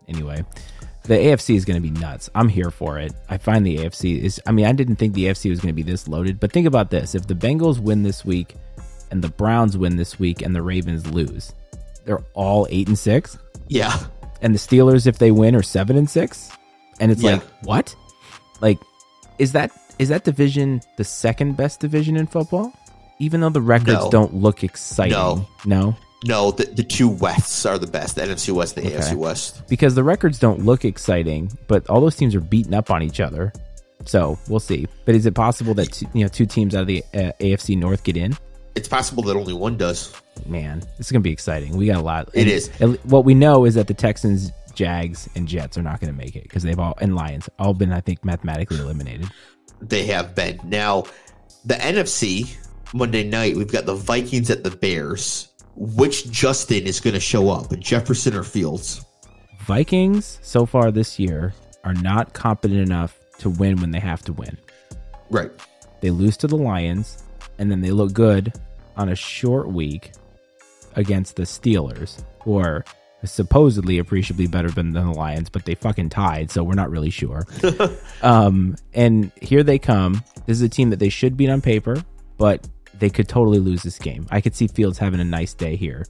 [0.08, 0.46] Anyway,
[1.04, 2.30] the AFC is going to be nuts.
[2.34, 3.14] I'm here for it.
[3.30, 4.42] I find the AFC is.
[4.46, 6.68] I mean, I didn't think the AFC was going to be this loaded, but think
[6.68, 8.56] about this: if the Bengals win this week,
[9.12, 11.54] and the Browns win this week, and the Ravens lose,
[12.06, 13.38] they're all eight and six.
[13.68, 13.98] Yeah,
[14.42, 16.50] and the Steelers, if they win, are seven and six.
[17.00, 17.34] And it's Yeah.
[17.34, 17.96] like, what?
[18.62, 18.78] Like,
[19.40, 22.72] is that is that division the second best division in football?
[23.20, 24.10] Even though the records No.
[24.10, 25.14] don't look exciting.
[25.14, 25.48] No.
[25.66, 25.96] No?
[26.26, 29.68] No, the, the two Wests are the best: the NFC West and the AFC West.
[29.68, 33.20] Because the records don't look exciting, but all those teams are beating up on each
[33.20, 33.52] other.
[34.06, 34.88] So we'll see.
[35.06, 37.78] But is it possible that two, you know two teams out of the uh, AFC
[37.78, 38.36] North get in?
[38.76, 40.14] It's possible that only one does.
[40.46, 41.78] Man, this is gonna be exciting.
[41.78, 42.30] We got a lot.
[42.34, 42.70] It And- is.
[42.80, 46.18] and What we know is that the Texans, Jags, and Jets are not going to
[46.18, 49.30] make it because they've all and Lions all been, I think, mathematically eliminated.
[49.82, 51.04] They have been now.
[51.66, 52.58] The NFC
[52.94, 55.48] Monday night, we've got the Vikings at the Bears.
[55.76, 59.04] Which Justin is going to show up, Jefferson or Fields?
[59.62, 61.54] Vikings so far this year
[61.84, 64.58] are not competent enough to win when they have to win.
[65.30, 65.52] Right.
[66.02, 67.24] They lose to the Lions,
[67.58, 68.54] and then they look good
[68.96, 70.12] on a short week
[70.96, 72.86] against the Steelers, who are
[73.24, 77.48] supposedly appreciably better than the Lions, but they fucking tied, so we're not really sure.
[78.22, 80.24] um, and here they come.
[80.46, 82.04] This is a team that they should beat on paper,
[82.38, 82.68] but
[83.00, 84.28] they could totally lose this game.
[84.32, 86.06] I could see Fields having a nice day here,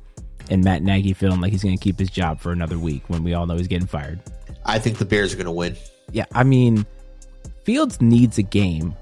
[0.50, 3.24] and Matt Nagy feeling like he's going to keep his job for another week when
[3.24, 4.20] we all know he's getting fired.
[4.66, 5.76] I think the Bears are going to win.
[6.12, 6.86] Yeah, I mean,
[7.64, 8.96] Fields needs a game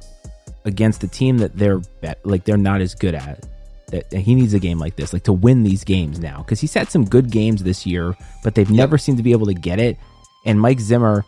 [0.65, 1.81] against a team that they're
[2.23, 3.45] like they're not as good at.
[3.87, 6.73] That he needs a game like this, like to win these games now, because he's
[6.73, 9.79] had some good games this year, but they've never seemed to be able to get
[9.79, 9.97] it.
[10.45, 11.25] And Mike Zimmer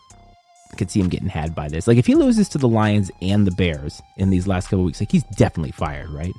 [0.73, 1.87] I could see him getting had by this.
[1.87, 4.99] Like if he loses to the Lions and the Bears in these last couple weeks,
[4.99, 6.33] like he's definitely fired, right?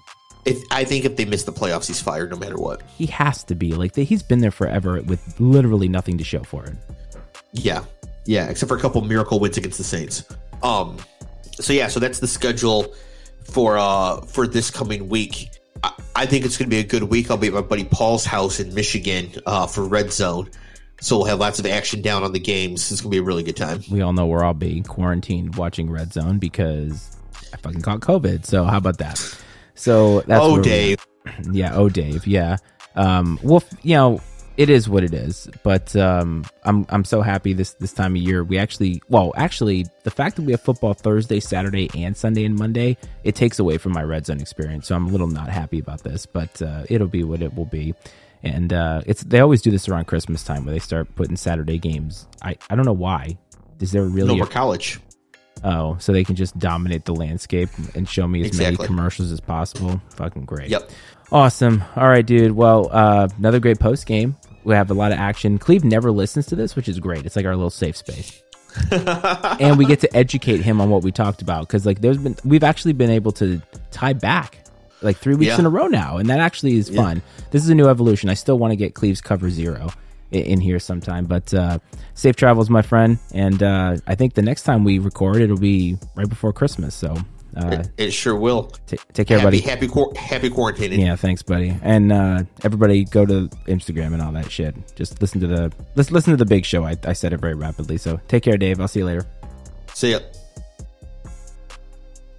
[0.45, 2.83] If I think if they miss the playoffs, he's fired no matter what.
[2.83, 3.75] He has to be.
[3.75, 6.75] Like he's been there forever with literally nothing to show for it.
[7.53, 7.85] Yeah,
[8.27, 10.25] yeah, except for a couple miracle wins against the Saints.
[10.65, 10.99] Um,
[11.53, 12.93] so yeah, so that's the schedule
[13.45, 15.51] for uh for this coming week.
[15.85, 17.31] I, I think it's going to be a good week.
[17.31, 20.51] I'll be at my buddy Paul's house in Michigan uh, for Red Zone,
[21.01, 22.91] so we'll have lots of action down on the games.
[22.91, 23.83] It's going to be a really good time.
[23.91, 27.17] we all know we're all being quarantined watching Red Zone because
[27.53, 28.45] I fucking caught COVID.
[28.45, 29.19] So how about that?
[29.75, 31.05] So that's oh, Dave,
[31.51, 31.75] yeah.
[31.75, 32.27] Oh, Dave.
[32.27, 32.59] Yeah.
[32.95, 33.41] Um.
[33.43, 34.21] Well, you know,
[34.57, 35.49] it is what it is.
[35.63, 38.45] But um, I'm I'm so happy this this time of year.
[38.45, 42.57] We actually, well, actually, the fact that we have football Thursday, Saturday, and Sunday and
[42.57, 44.87] Monday, it takes away from my Red Zone experience.
[44.89, 47.67] So I'm a little not happy about this, but uh, it'll be what it will
[47.67, 47.95] be.
[48.45, 51.79] And uh, it's they always do this around Christmas time where they start putting Saturday
[51.79, 52.27] games.
[52.43, 53.39] I I don't know why.
[53.81, 55.01] Is there really no a more college.
[55.63, 58.77] Oh, so they can just dominate the landscape and show me as Exactly.
[58.77, 60.01] many commercials as possible.
[60.17, 60.69] Fucking great.
[60.69, 60.91] Yep.
[61.33, 61.83] Awesome.
[61.97, 62.53] All right, dude.
[62.53, 64.37] Well, uh, another great post game.
[64.65, 65.59] We have a lot of action.
[65.59, 67.25] Cleve never listens to this, which is great.
[67.25, 68.43] It's like our little safe space.
[68.91, 72.37] and we get to educate him on what we talked about because like there's been
[72.45, 74.64] we've actually been able to tie back
[75.05, 75.59] like three weeks Yeah.
[75.61, 77.23] in a row now and that actually is fun.
[77.51, 78.29] This is a new evolution.
[78.31, 79.91] I still want to get cleve's cover zero
[80.33, 81.79] i- in here sometime but uh
[82.15, 85.97] safe travels my friend and uh i think the next time we record it'll be
[86.17, 87.15] right before christmas so
[87.57, 88.65] uh It, it sure will.
[88.89, 89.61] t- take care Happy, buddy.
[89.61, 90.99] Happy, quar- happy quarantining.
[90.99, 91.77] yeah thanks buddy.
[91.83, 94.75] And uh everybody go to instagram and all that shit.
[94.97, 96.85] Just listen to the let's listen to the big show.
[96.85, 98.81] I, I said it very rapidly so take care dave.
[98.81, 99.25] I'll see you later.
[99.93, 100.19] See ya.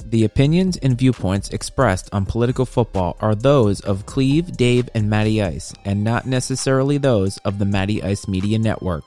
[0.08, 5.42] The opinions and viewpoints expressed on political football are those of Cleve, Dave, and Matty
[5.42, 9.04] Ice, and not necessarily those of the Matty Ice Media Network.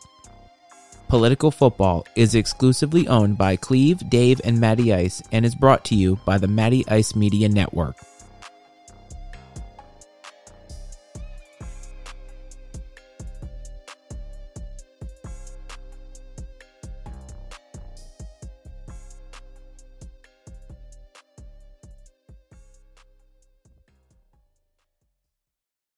[1.06, 5.94] Political football is exclusively owned by Cleve, Dave, and Matty Ice and is brought to
[5.94, 7.96] you by the Matty Ice Media Network.